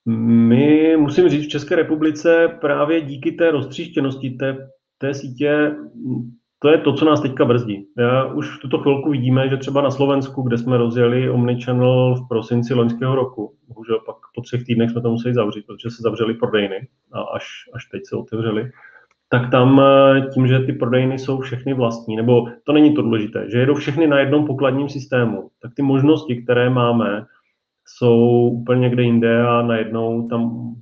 my, 0.07 0.97
musím 0.97 1.29
říct, 1.29 1.45
v 1.45 1.49
České 1.49 1.77
republice 1.77 2.59
právě 2.61 3.01
díky 3.01 3.33
té 3.33 3.51
roztříštěnosti 3.51 4.31
té, 4.31 4.69
té 4.99 5.15
sítě, 5.15 5.77
to 6.59 6.69
je 6.69 6.79
to, 6.79 6.93
co 6.93 7.05
nás 7.05 7.21
teďka 7.21 7.45
brzdí. 7.45 7.87
Já 7.99 8.25
už 8.25 8.57
v 8.57 8.61
tuto 8.61 8.79
chvilku 8.79 9.11
vidíme, 9.11 9.49
že 9.49 9.57
třeba 9.57 9.83
na 9.83 9.91
Slovensku, 9.91 10.43
kde 10.43 10.59
jsme 10.59 10.77
rozjeli 10.77 11.31
Omnichannel 11.31 12.15
v 12.15 12.29
prosinci 12.29 12.75
loňského 12.75 13.15
roku, 13.15 13.55
bohužel 13.69 13.99
pak 14.07 14.17
po 14.35 14.41
třech 14.41 14.65
týdnech 14.65 14.91
jsme 14.91 15.01
to 15.01 15.11
museli 15.11 15.35
zavřít, 15.35 15.67
protože 15.67 15.91
se 15.91 16.03
zavřely 16.03 16.35
prodejny 16.35 16.89
a 17.13 17.21
až, 17.21 17.45
až 17.75 17.85
teď 17.87 18.03
se 18.07 18.17
otevřely, 18.17 18.71
tak 19.29 19.51
tam 19.51 19.81
eh, 19.81 20.21
tím, 20.35 20.47
že 20.47 20.59
ty 20.59 20.73
prodejny 20.73 21.19
jsou 21.19 21.41
všechny 21.41 21.75
vlastní, 21.75 22.17
nebo 22.17 22.47
to 22.65 22.73
není 22.73 22.95
to 22.95 23.03
důležité, 23.03 23.51
že 23.51 23.59
jedou 23.59 23.75
všechny 23.75 24.07
na 24.07 24.19
jednom 24.19 24.47
pokladním 24.47 24.89
systému, 24.89 25.51
tak 25.63 25.75
ty 25.75 25.83
možnosti, 25.83 26.43
které 26.43 26.71
máme, 26.71 27.27
jsou 27.87 28.49
úplně 28.49 28.81
někde 28.81 29.03
jinde 29.03 29.47
a 29.47 29.63
najednou 29.63 30.29
tam 30.29 30.75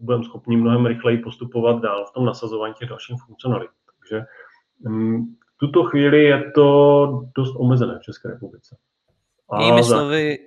budeme 0.00 0.24
schopni 0.24 0.56
mnohem 0.56 0.86
rychleji 0.86 1.18
postupovat 1.18 1.82
dál 1.82 2.04
v 2.04 2.12
tom 2.12 2.24
nasazování 2.24 2.74
těch 2.74 2.88
dalších 2.88 3.16
funkcionalit. 3.26 3.70
Takže 3.98 4.24
mm, 4.80 5.26
v 5.26 5.58
tuto 5.58 5.84
chvíli 5.84 6.24
je 6.24 6.50
to 6.54 7.28
dost 7.36 7.54
omezené 7.56 7.98
v 7.98 8.02
České 8.02 8.28
republice. 8.28 8.76
A 9.50 9.62
jinými 9.62 9.82
za... 9.82 9.96
slovy, 9.96 10.38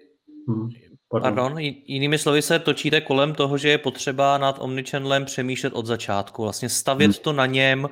hmm, 0.48 0.70
pardon. 1.10 1.36
pardon, 1.36 1.60
jinými 1.86 2.18
slovy 2.18 2.42
se 2.42 2.60
točíte 2.60 3.02
kolem 3.02 3.34
toho, 3.34 3.58
že 3.58 3.70
je 3.70 3.78
potřeba 3.78 4.38
nad 4.38 4.58
Omnichannelem 4.60 5.26
přemýšlet 5.26 5.74
od 5.74 5.86
začátku, 5.86 6.44
vlastně 6.44 6.70
stavět 6.70 7.08
hmm. 7.08 7.24
to 7.24 7.34
na 7.34 7.46
něm 7.46 7.88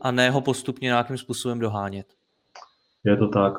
a 0.00 0.10
ne 0.10 0.30
ho 0.30 0.40
postupně 0.40 0.86
nějakým 0.86 1.18
způsobem 1.18 1.58
dohánět. 1.58 2.06
Je 3.04 3.16
to 3.16 3.28
tak. 3.28 3.54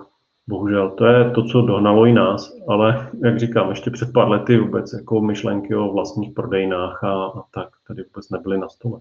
Bohužel, 0.50 0.90
to 0.90 1.06
je 1.06 1.32
to, 1.32 1.44
co 1.44 1.62
dohnalo 1.62 2.06
i 2.06 2.14
nás, 2.14 2.54
ale 2.68 3.12
jak 3.24 3.40
říkám, 3.40 3.70
ještě 3.70 3.92
před 3.92 4.14
pár 4.14 4.30
lety 4.30 4.58
vůbec 4.58 4.94
jako 4.94 5.22
myšlenky 5.22 5.76
o 5.76 5.94
vlastních 5.94 6.34
prodejnách 6.34 7.04
a, 7.04 7.26
a 7.26 7.44
tak 7.54 7.70
tady 7.88 8.04
vůbec 8.04 8.30
nebyly 8.30 8.58
na 8.58 8.70
stole. 8.70 9.00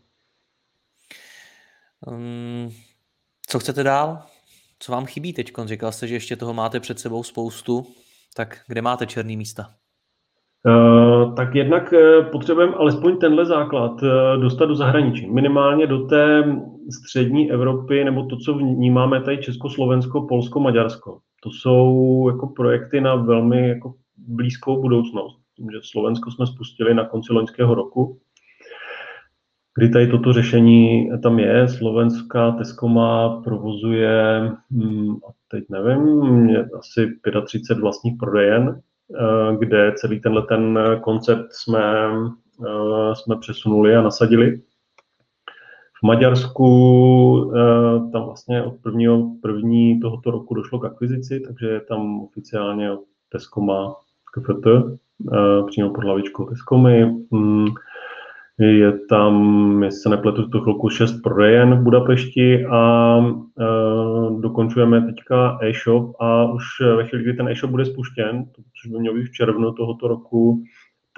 Um, 2.07 2.71
co 3.47 3.59
chcete 3.59 3.83
dál? 3.83 4.23
Co 4.79 4.93
vám 4.93 5.07
chybí 5.07 5.33
teď? 5.33 5.53
Říkal 5.65 5.93
jste, 5.93 6.07
že 6.07 6.15
ještě 6.15 6.37
toho 6.37 6.55
máte 6.55 6.81
před 6.81 6.99
sebou 6.99 7.23
spoustu. 7.23 7.87
Tak 8.37 8.59
kde 8.67 8.83
máte 8.83 9.07
černý 9.07 9.37
místa? 9.37 9.71
Uh, 10.67 11.35
tak 11.35 11.55
jednak 11.55 11.93
uh, 11.93 12.31
potřebujeme 12.31 12.75
alespoň 12.75 13.19
tenhle 13.19 13.47
základ 13.47 14.03
uh, 14.03 14.09
dostat 14.41 14.67
do 14.67 14.75
zahraničí. 14.75 15.31
Minimálně 15.31 15.87
do 15.87 16.07
té 16.07 16.45
střední 17.03 17.51
Evropy, 17.51 18.05
nebo 18.05 18.25
to, 18.25 18.37
co 18.37 18.55
vnímáme 18.55 19.21
tady 19.21 19.39
Česko, 19.39 19.71
Slovensko, 19.71 20.27
Polsko, 20.27 20.61
Maďarsko. 20.61 21.21
To 21.43 21.51
jsou 21.51 22.29
jako 22.33 22.47
projekty 22.47 23.01
na 23.01 23.15
velmi 23.15 23.69
jako 23.69 23.95
blízkou 24.17 24.83
budoucnost. 24.83 25.39
Tím, 25.57 25.71
že 25.71 25.79
Slovensko 25.83 26.31
jsme 26.31 26.47
spustili 26.47 26.95
na 26.95 27.05
konci 27.05 27.33
loňského 27.33 27.75
roku, 27.75 28.21
kdy 29.79 29.89
tady 29.89 30.07
toto 30.07 30.33
řešení 30.33 31.11
tam 31.23 31.39
je. 31.39 31.69
Slovenská 31.69 32.51
Tesco 32.51 32.89
má 32.89 33.41
provozuje, 33.43 34.51
hm, 34.71 35.17
a 35.29 35.33
teď 35.49 35.65
nevím, 35.71 36.57
asi 36.79 37.19
35 37.47 37.81
vlastních 37.81 38.17
prodejen, 38.19 38.81
eh, 39.21 39.57
kde 39.57 39.93
celý 39.97 40.21
tenhle 40.21 40.43
ten 40.43 40.79
koncept 41.01 41.53
jsme, 41.53 42.11
eh, 42.67 43.15
jsme 43.15 43.37
přesunuli 43.37 43.97
a 43.97 44.03
nasadili. 44.03 44.61
V 45.99 46.07
Maďarsku 46.07 47.53
tam 48.13 48.25
vlastně 48.25 48.63
od 48.63 48.75
prvního, 48.83 49.33
první 49.43 50.01
tohoto 50.01 50.31
roku 50.31 50.55
došlo 50.55 50.79
k 50.79 50.85
akvizici, 50.85 51.41
takže 51.41 51.67
je 51.67 51.81
tam 51.81 52.21
oficiálně 52.21 52.91
Tesco 53.33 53.61
má 53.61 53.95
KFT, 54.35 54.67
přímo 55.67 55.91
pod 55.91 56.05
hlavičkou 56.05 56.45
Tescomy. 56.45 57.07
Mm, 57.31 57.67
je 58.59 58.99
tam, 58.99 59.83
jestli 59.83 60.01
se 60.01 60.09
nepletu, 60.09 60.49
tu 60.49 60.61
chvilku 60.61 60.89
šest 60.89 61.21
prodejen 61.23 61.75
v 61.75 61.83
Budapešti 61.83 62.67
a 62.67 63.17
uh, 63.19 64.41
dokončujeme 64.41 65.03
teďka 65.03 65.59
e-shop 65.63 66.17
a 66.21 66.53
už 66.53 66.65
ve 66.97 67.05
chvíli, 67.05 67.25
kdy 67.25 67.35
ten 67.35 67.49
e-shop 67.49 67.71
bude 67.71 67.85
spuštěn, 67.85 68.45
což 68.55 68.93
by 68.93 68.99
mělo 68.99 69.17
být 69.17 69.27
v 69.27 69.33
červnu 69.33 69.73
tohoto 69.73 70.09
roku, 70.09 70.63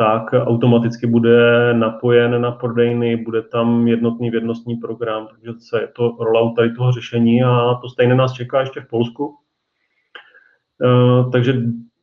tak 0.01 0.33
automaticky 0.33 1.07
bude 1.07 1.75
napojen 1.75 2.41
na 2.41 2.53
prodejny, 2.53 3.17
bude 3.17 3.43
tam 3.43 3.89
jednotný 3.89 4.31
vědnostní 4.31 4.77
program, 4.77 5.29
takže 5.31 5.53
se 5.59 5.81
je 5.81 5.89
to 5.89 6.17
rollout 6.21 6.57
tady 6.57 6.75
toho 6.75 6.93
řešení 6.93 7.43
a 7.43 7.75
to 7.83 7.89
stejně 7.89 8.15
nás 8.15 8.33
čeká 8.33 8.61
ještě 8.61 8.81
v 8.81 8.89
Polsku. 8.89 9.35
Uh, 10.85 11.31
takže 11.31 11.55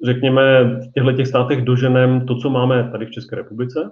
řekněme, 0.06 0.64
v 0.64 0.92
těchto 0.94 1.12
těch 1.12 1.28
státech 1.28 1.62
doženem 1.62 2.26
to, 2.26 2.36
co 2.36 2.50
máme 2.50 2.90
tady 2.92 3.06
v 3.06 3.12
České 3.12 3.36
republice, 3.36 3.92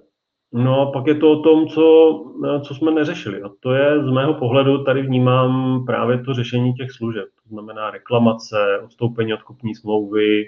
No 0.54 0.82
a 0.82 0.92
pak 0.92 1.08
je 1.08 1.16
to 1.16 1.32
o 1.32 1.44
tom, 1.44 1.68
co, 1.68 1.84
co 2.64 2.76
jsme 2.76 2.92
neřešili. 2.92 3.42
A 3.42 3.50
to 3.60 3.74
je 3.74 4.04
z 4.04 4.12
mého 4.12 4.34
pohledu, 4.34 4.84
tady 4.84 5.02
vnímám 5.02 5.84
právě 5.86 6.24
to 6.24 6.34
řešení 6.34 6.74
těch 6.74 6.92
služeb. 6.92 7.26
To 7.44 7.50
znamená 7.50 7.92
reklamace, 7.92 8.80
odstoupení 8.84 9.34
od 9.34 9.44
kupní 9.44 9.76
smlouvy, 9.76 10.44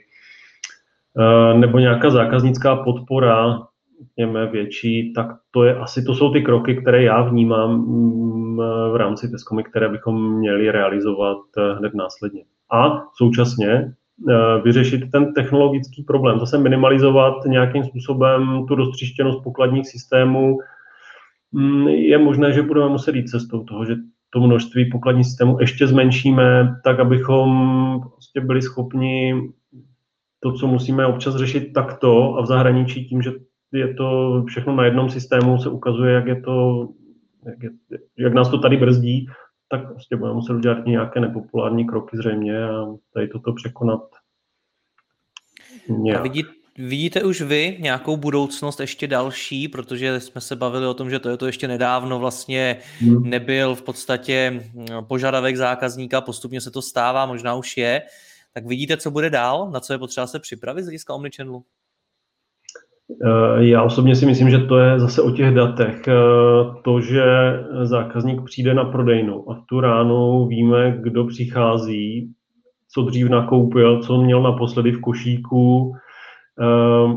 nebo 1.54 1.80
nějaká 1.80 2.10
zákaznická 2.10 2.76
podpora, 2.76 3.60
řekněme, 4.02 4.48
větší, 4.48 5.14
tak 5.14 5.28
to 5.52 5.64
je 5.64 5.76
asi, 5.76 6.04
to 6.04 6.16
jsou 6.16 6.34
ty 6.34 6.42
kroky, 6.42 6.76
které 6.76 7.04
já 7.04 7.22
vnímám 7.22 7.72
mm, 7.72 8.58
v 8.92 8.96
rámci 8.96 9.32
Tescomy, 9.32 9.64
které 9.64 9.90
bychom 9.90 10.38
měli 10.38 10.72
realizovat 10.72 11.38
eh, 11.58 11.74
hned 11.74 11.94
následně. 11.94 12.44
A 12.72 13.04
současně 13.18 13.94
Eh, 14.30 14.62
vyřešit 14.62 15.12
ten 15.12 15.34
technologický 15.34 16.04
problém, 16.04 16.40
zase 16.40 16.58
minimalizovat 16.58 17.34
nějakým 17.46 17.84
způsobem 17.84 18.66
tu 18.68 18.76
roztřištěnost 18.76 19.44
pokladních 19.44 19.88
systémů. 19.88 20.58
Mm, 21.52 21.88
je 21.88 22.18
možné, 22.18 22.54
že 22.54 22.62
budeme 22.62 22.90
muset 22.90 23.16
jít 23.16 23.28
cestou 23.28 23.64
toho, 23.64 23.86
že 23.86 23.96
to 24.30 24.40
množství 24.40 24.90
pokladních 24.92 25.26
systémů 25.26 25.58
ještě 25.60 25.88
zmenšíme, 25.88 26.76
tak 26.84 27.00
abychom 27.00 28.02
prostě 28.14 28.42
byli 28.42 28.62
schopni 28.62 29.42
to, 30.40 30.54
co 30.54 30.68
musíme 30.68 31.06
občas 31.06 31.36
řešit 31.36 31.74
takto 31.74 32.36
a 32.38 32.42
v 32.42 32.46
zahraničí 32.46 33.06
tím, 33.06 33.22
že 33.22 33.32
je 33.74 33.94
to 33.94 34.44
všechno 34.48 34.76
na 34.76 34.86
jednom 34.86 35.10
systému, 35.10 35.58
se 35.58 35.70
ukazuje, 35.70 36.14
jak 36.14 36.28
je 36.28 36.42
to, 36.42 36.88
jak, 37.46 37.64
je, 37.64 37.70
jak 38.18 38.34
nás 38.34 38.50
to 38.50 38.58
tady 38.58 38.78
brzdí, 38.78 39.28
tak 39.70 39.88
prostě 39.92 40.16
budeme 40.16 40.36
muset 40.36 40.54
udělat 40.54 40.86
nějaké 40.86 41.20
nepopulární 41.20 41.88
kroky 41.88 42.18
zřejmě 42.18 42.64
a 42.64 42.86
tady 43.14 43.28
toto 43.28 43.54
překonat. 43.54 44.02
Nějak. 45.90 46.20
A 46.20 46.24
vidí, 46.24 46.44
vidíte 46.78 47.24
už 47.24 47.42
vy 47.42 47.78
nějakou 47.80 48.18
budoucnost 48.18 48.80
ještě 48.80 49.08
další, 49.08 49.68
protože 49.68 50.20
jsme 50.20 50.42
se 50.42 50.56
bavili 50.56 50.88
o 50.88 50.94
tom, 50.94 51.10
že 51.10 51.20
to 51.20 51.30
je 51.30 51.38
to 51.38 51.46
ještě 51.46 51.68
nedávno 51.68 52.20
vlastně 52.20 52.78
hmm. 53.00 53.30
nebyl 53.30 53.76
v 53.76 53.82
podstatě 53.82 54.64
požadavek 55.08 55.58
zákazníka, 55.58 56.22
postupně 56.22 56.62
se 56.62 56.72
to 56.72 56.82
stává, 56.82 57.26
možná 57.26 57.56
už 57.56 57.78
je. 57.78 58.02
Tak 58.58 58.66
vidíte, 58.66 58.98
co 58.98 59.12
bude 59.12 59.30
dál, 59.30 59.72
na 59.72 59.80
co 59.80 59.94
je 59.94 60.00
potřeba 60.00 60.28
se 60.28 60.40
připravit 60.40 60.82
z 60.82 60.86
hlediska 60.86 61.14
Omnichannelu? 61.14 61.64
Eh, 63.26 63.66
já 63.66 63.84
osobně 63.84 64.16
si 64.16 64.26
myslím, 64.26 64.50
že 64.50 64.58
to 64.58 64.78
je 64.78 65.00
zase 65.00 65.22
o 65.22 65.32
těch 65.32 65.54
datech. 65.54 66.08
Eh, 66.08 66.14
to, 66.84 67.02
že 67.02 67.24
zákazník 67.84 68.44
přijde 68.46 68.74
na 68.74 68.86
prodejnu 68.86 69.52
a 69.52 69.54
v 69.54 69.66
tu 69.66 69.80
ránu 69.80 70.48
víme, 70.48 70.98
kdo 71.02 71.26
přichází, 71.26 72.34
co 72.94 73.02
dřív 73.02 73.30
nakoupil, 73.30 74.04
co 74.04 74.22
měl 74.22 74.42
naposledy 74.42 74.92
v 74.92 75.02
košíku, 75.02 75.94
eh, 76.62 77.14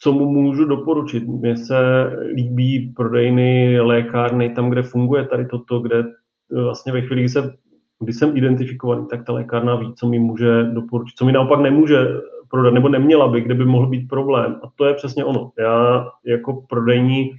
co 0.00 0.12
mu 0.12 0.32
můžu 0.32 0.64
doporučit. 0.64 1.28
Mně 1.28 1.56
se 1.56 2.10
líbí 2.34 2.92
prodejny, 2.96 3.80
lékárny, 3.80 4.50
tam, 4.50 4.70
kde 4.70 4.82
funguje 4.82 5.26
tady 5.26 5.46
toto, 5.46 5.80
kde 5.80 6.04
vlastně 6.50 6.92
ve 6.92 7.00
chvíli, 7.00 7.22
kdy, 7.22 7.28
se, 7.28 7.56
kdy 8.00 8.12
jsem 8.12 8.36
identifikovaný, 8.36 9.06
tak 9.10 9.24
ta 9.24 9.32
lékárna 9.32 9.76
ví, 9.76 9.94
co 9.94 10.08
mi 10.08 10.18
může 10.18 10.62
doporučit, 10.62 11.16
co 11.16 11.24
mi 11.24 11.32
naopak 11.32 11.60
nemůže 11.60 12.06
prodat, 12.50 12.74
nebo 12.74 12.88
neměla 12.88 13.28
by, 13.28 13.40
kde 13.40 13.54
by 13.54 13.64
mohl 13.64 13.86
být 13.86 14.08
problém. 14.08 14.60
A 14.62 14.70
to 14.74 14.84
je 14.84 14.94
přesně 14.94 15.24
ono. 15.24 15.50
Já 15.58 16.08
jako 16.26 16.62
prodejní 16.68 17.30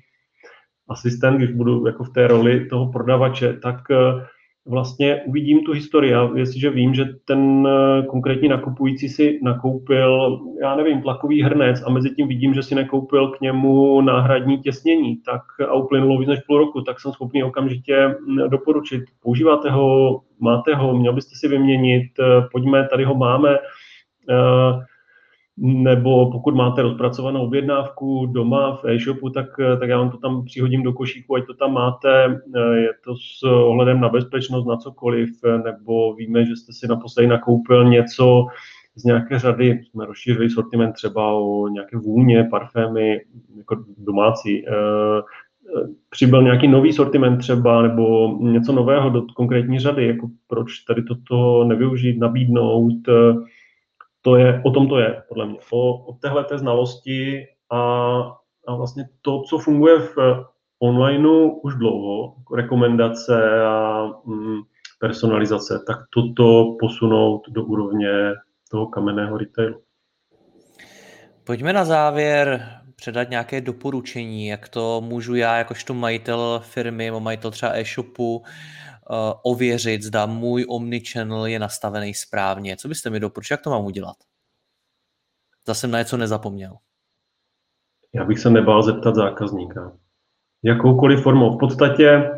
asistent, 0.89 1.37
když 1.37 1.51
budu 1.51 1.87
jako 1.87 2.03
v 2.03 2.13
té 2.13 2.27
roli 2.27 2.65
toho 2.65 2.91
prodavače, 2.91 3.53
tak 3.53 3.75
eh, 3.91 4.25
vlastně 4.67 5.21
uvidím 5.25 5.63
tu 5.63 5.71
historii. 5.71 6.13
A 6.13 6.29
jestliže 6.35 6.69
vím, 6.69 6.93
že 6.93 7.05
ten 7.25 7.67
eh, 7.67 8.05
konkrétní 8.05 8.49
nakupující 8.49 9.09
si 9.09 9.39
nakoupil, 9.43 10.39
já 10.61 10.75
nevím, 10.75 11.01
tlakový 11.01 11.41
hrnec 11.41 11.83
a 11.85 11.89
mezi 11.89 12.09
tím 12.09 12.27
vidím, 12.27 12.53
že 12.53 12.63
si 12.63 12.75
nekoupil 12.75 13.27
k 13.27 13.41
němu 13.41 14.01
náhradní 14.01 14.57
těsnění, 14.57 15.17
tak 15.17 15.41
a 15.69 15.73
uplynulo 15.73 16.19
víc 16.19 16.29
než 16.29 16.39
půl 16.39 16.57
roku, 16.57 16.81
tak 16.81 16.99
jsem 16.99 17.11
schopný 17.11 17.43
okamžitě 17.43 18.07
mm, 18.07 18.49
doporučit. 18.49 19.03
Používáte 19.23 19.69
ho, 19.69 20.19
máte 20.39 20.75
ho, 20.75 20.97
měl 20.97 21.13
byste 21.13 21.35
si 21.35 21.47
vyměnit, 21.47 22.11
eh, 22.19 22.47
pojďme, 22.51 22.87
tady 22.87 23.03
ho 23.03 23.15
máme 23.15 23.57
nebo 25.57 26.31
pokud 26.31 26.55
máte 26.55 26.81
rozpracovanou 26.81 27.41
objednávku 27.41 28.25
doma 28.25 28.75
v 28.75 28.85
e-shopu, 28.85 29.29
tak, 29.29 29.45
tak 29.79 29.89
já 29.89 29.97
vám 29.97 30.11
to 30.11 30.17
tam 30.17 30.45
přihodím 30.45 30.83
do 30.83 30.93
košíku, 30.93 31.35
ať 31.35 31.45
to 31.45 31.53
tam 31.53 31.73
máte, 31.73 32.41
je 32.75 32.89
to 33.03 33.15
s 33.15 33.43
ohledem 33.43 34.01
na 34.01 34.09
bezpečnost, 34.09 34.65
na 34.65 34.77
cokoliv, 34.77 35.29
nebo 35.63 36.13
víme, 36.13 36.45
že 36.45 36.55
jste 36.55 36.73
si 36.73 36.87
naposledy 36.87 37.27
nakoupil 37.27 37.83
něco 37.83 38.45
z 38.95 39.03
nějaké 39.03 39.39
řady, 39.39 39.81
jsme 39.83 40.05
rozšířili 40.05 40.49
sortiment 40.49 40.93
třeba 40.93 41.33
o 41.33 41.67
nějaké 41.67 41.97
vůně, 41.97 42.47
parfémy, 42.51 43.21
jako 43.57 43.83
domácí, 43.97 44.65
přibyl 46.09 46.43
nějaký 46.43 46.67
nový 46.67 46.93
sortiment 46.93 47.37
třeba, 47.37 47.81
nebo 47.81 48.37
něco 48.41 48.71
nového 48.71 49.09
do 49.09 49.21
konkrétní 49.35 49.79
řady, 49.79 50.07
jako 50.07 50.27
proč 50.47 50.79
tady 50.79 51.03
toto 51.03 51.63
nevyužít, 51.63 52.19
nabídnout, 52.19 52.93
to 54.27 54.35
je, 54.35 54.61
o 54.65 54.71
tom 54.71 54.87
to 54.89 54.99
je, 54.99 55.23
podle 55.27 55.45
mě. 55.45 55.59
O, 55.71 56.05
o 56.05 56.13
téhle 56.13 56.45
znalosti 56.55 57.47
a, 57.71 57.79
a 58.67 58.75
vlastně 58.75 59.09
to, 59.21 59.41
co 59.41 59.57
funguje 59.57 59.99
v 59.99 60.15
onlineu 60.79 61.49
už 61.49 61.75
dlouho, 61.75 62.35
rekomendace 62.55 63.63
a 63.65 64.05
mm, 64.25 64.59
personalizace, 64.99 65.83
tak 65.87 65.97
toto 66.13 66.75
posunout 66.79 67.41
do 67.49 67.63
úrovně 67.63 68.33
toho 68.71 68.87
kamenného 68.87 69.37
retailu. 69.37 69.81
Pojďme 71.43 71.73
na 71.73 71.85
závěr 71.85 72.67
předat 72.95 73.29
nějaké 73.29 73.61
doporučení, 73.61 74.47
jak 74.47 74.69
to 74.69 75.01
můžu 75.01 75.35
já, 75.35 75.57
jakožto 75.57 75.93
majitel 75.93 76.61
firmy, 76.63 77.11
majitel 77.11 77.51
třeba 77.51 77.71
e-shopu, 77.71 78.43
ověřit, 79.41 80.03
zda 80.03 80.25
můj 80.25 80.65
omnichannel 80.69 81.45
je 81.45 81.59
nastavený 81.59 82.13
správně. 82.13 82.77
Co 82.77 82.87
byste 82.87 83.09
mi 83.09 83.19
doporučili, 83.19 83.53
jak 83.53 83.61
to 83.61 83.69
mám 83.69 83.85
udělat? 83.85 84.17
Zase 85.67 85.87
na 85.87 85.99
něco 85.99 86.17
nezapomněl. 86.17 86.77
Já 88.13 88.25
bych 88.25 88.39
se 88.39 88.49
nebál 88.49 88.83
zeptat 88.83 89.15
zákazníka. 89.15 89.97
Jakoukoliv 90.63 91.23
formou. 91.23 91.55
V 91.55 91.59
podstatě 91.59 92.29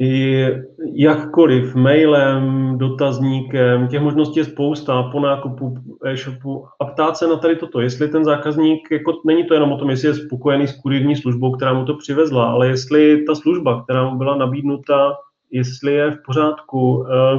i 0.00 0.46
jakkoliv, 0.92 1.74
mailem, 1.74 2.74
dotazníkem, 2.78 3.88
těch 3.88 4.00
možností 4.00 4.38
je 4.38 4.44
spousta 4.44 5.02
po 5.02 5.20
nákupu 5.20 5.74
e-shopu. 6.04 6.66
A 6.80 6.84
ptát 6.84 7.16
se 7.16 7.26
na 7.26 7.36
tady 7.36 7.56
toto, 7.56 7.80
jestli 7.80 8.08
ten 8.08 8.24
zákazník, 8.24 8.90
jako 8.90 9.12
není 9.26 9.44
to 9.44 9.54
jenom 9.54 9.72
o 9.72 9.78
tom, 9.78 9.90
jestli 9.90 10.08
je 10.08 10.14
spokojený 10.14 10.66
s 10.66 10.80
kurírní 10.80 11.16
službou, 11.16 11.52
která 11.52 11.72
mu 11.72 11.84
to 11.84 11.94
přivezla, 11.94 12.50
ale 12.50 12.68
jestli 12.68 13.24
ta 13.24 13.34
služba, 13.34 13.82
která 13.82 14.10
mu 14.10 14.18
byla 14.18 14.36
nabídnuta, 14.36 15.14
jestli 15.50 15.92
je 15.92 16.10
v 16.10 16.18
pořádku. 16.26 17.06
Eh, 17.06 17.38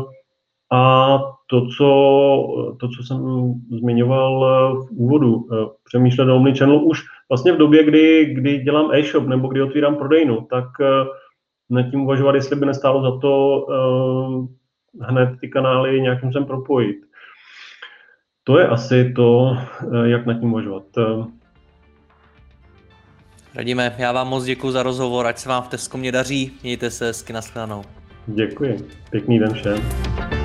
a 0.71 1.19
to, 1.47 1.67
co, 1.77 1.85
to, 2.79 2.87
co 2.87 3.03
jsem 3.03 3.19
zmiňoval 3.79 4.75
v 4.75 4.91
úvodu, 4.91 5.47
eh, 5.53 5.55
přemýšlet 5.83 6.29
o 6.29 6.35
Omnichannel 6.35 6.85
už 6.85 7.01
vlastně 7.29 7.51
v 7.51 7.57
době, 7.57 7.83
kdy, 7.83 8.25
kdy 8.25 8.57
dělám 8.57 8.91
e-shop 8.93 9.27
nebo 9.27 9.47
kdy 9.47 9.62
otvírám 9.62 9.95
prodejnu, 9.95 10.47
tak 10.49 10.65
eh, 10.81 11.05
nad 11.69 11.83
tím 11.91 12.01
uvažovat, 12.01 12.35
jestli 12.35 12.55
by 12.55 12.65
nestálo 12.65 13.01
za 13.01 13.19
to 13.19 13.61
uh, 13.61 14.45
hned 15.09 15.29
ty 15.41 15.47
kanály 15.47 16.01
nějakým 16.01 16.33
sem 16.33 16.45
propojit. 16.45 16.97
To 18.43 18.59
je 18.59 18.67
asi 18.67 19.13
to, 19.15 19.41
uh, 19.41 20.03
jak 20.03 20.25
nad 20.25 20.39
tím 20.39 20.51
uvažovat. 20.51 20.83
Radíme, 23.55 23.95
já 23.97 24.11
vám 24.11 24.27
moc 24.27 24.45
děkuji 24.45 24.71
za 24.71 24.83
rozhovor, 24.83 25.27
ať 25.27 25.37
se 25.37 25.49
vám 25.49 25.63
v 25.63 25.67
Tesco 25.67 25.97
mě 25.97 26.11
daří, 26.11 26.51
mějte 26.63 26.91
se 26.91 27.05
hezky, 27.05 27.33
nashledanou. 27.33 27.83
Děkuji, 28.27 28.87
pěkný 29.09 29.39
den 29.39 29.53
všem. 29.53 30.38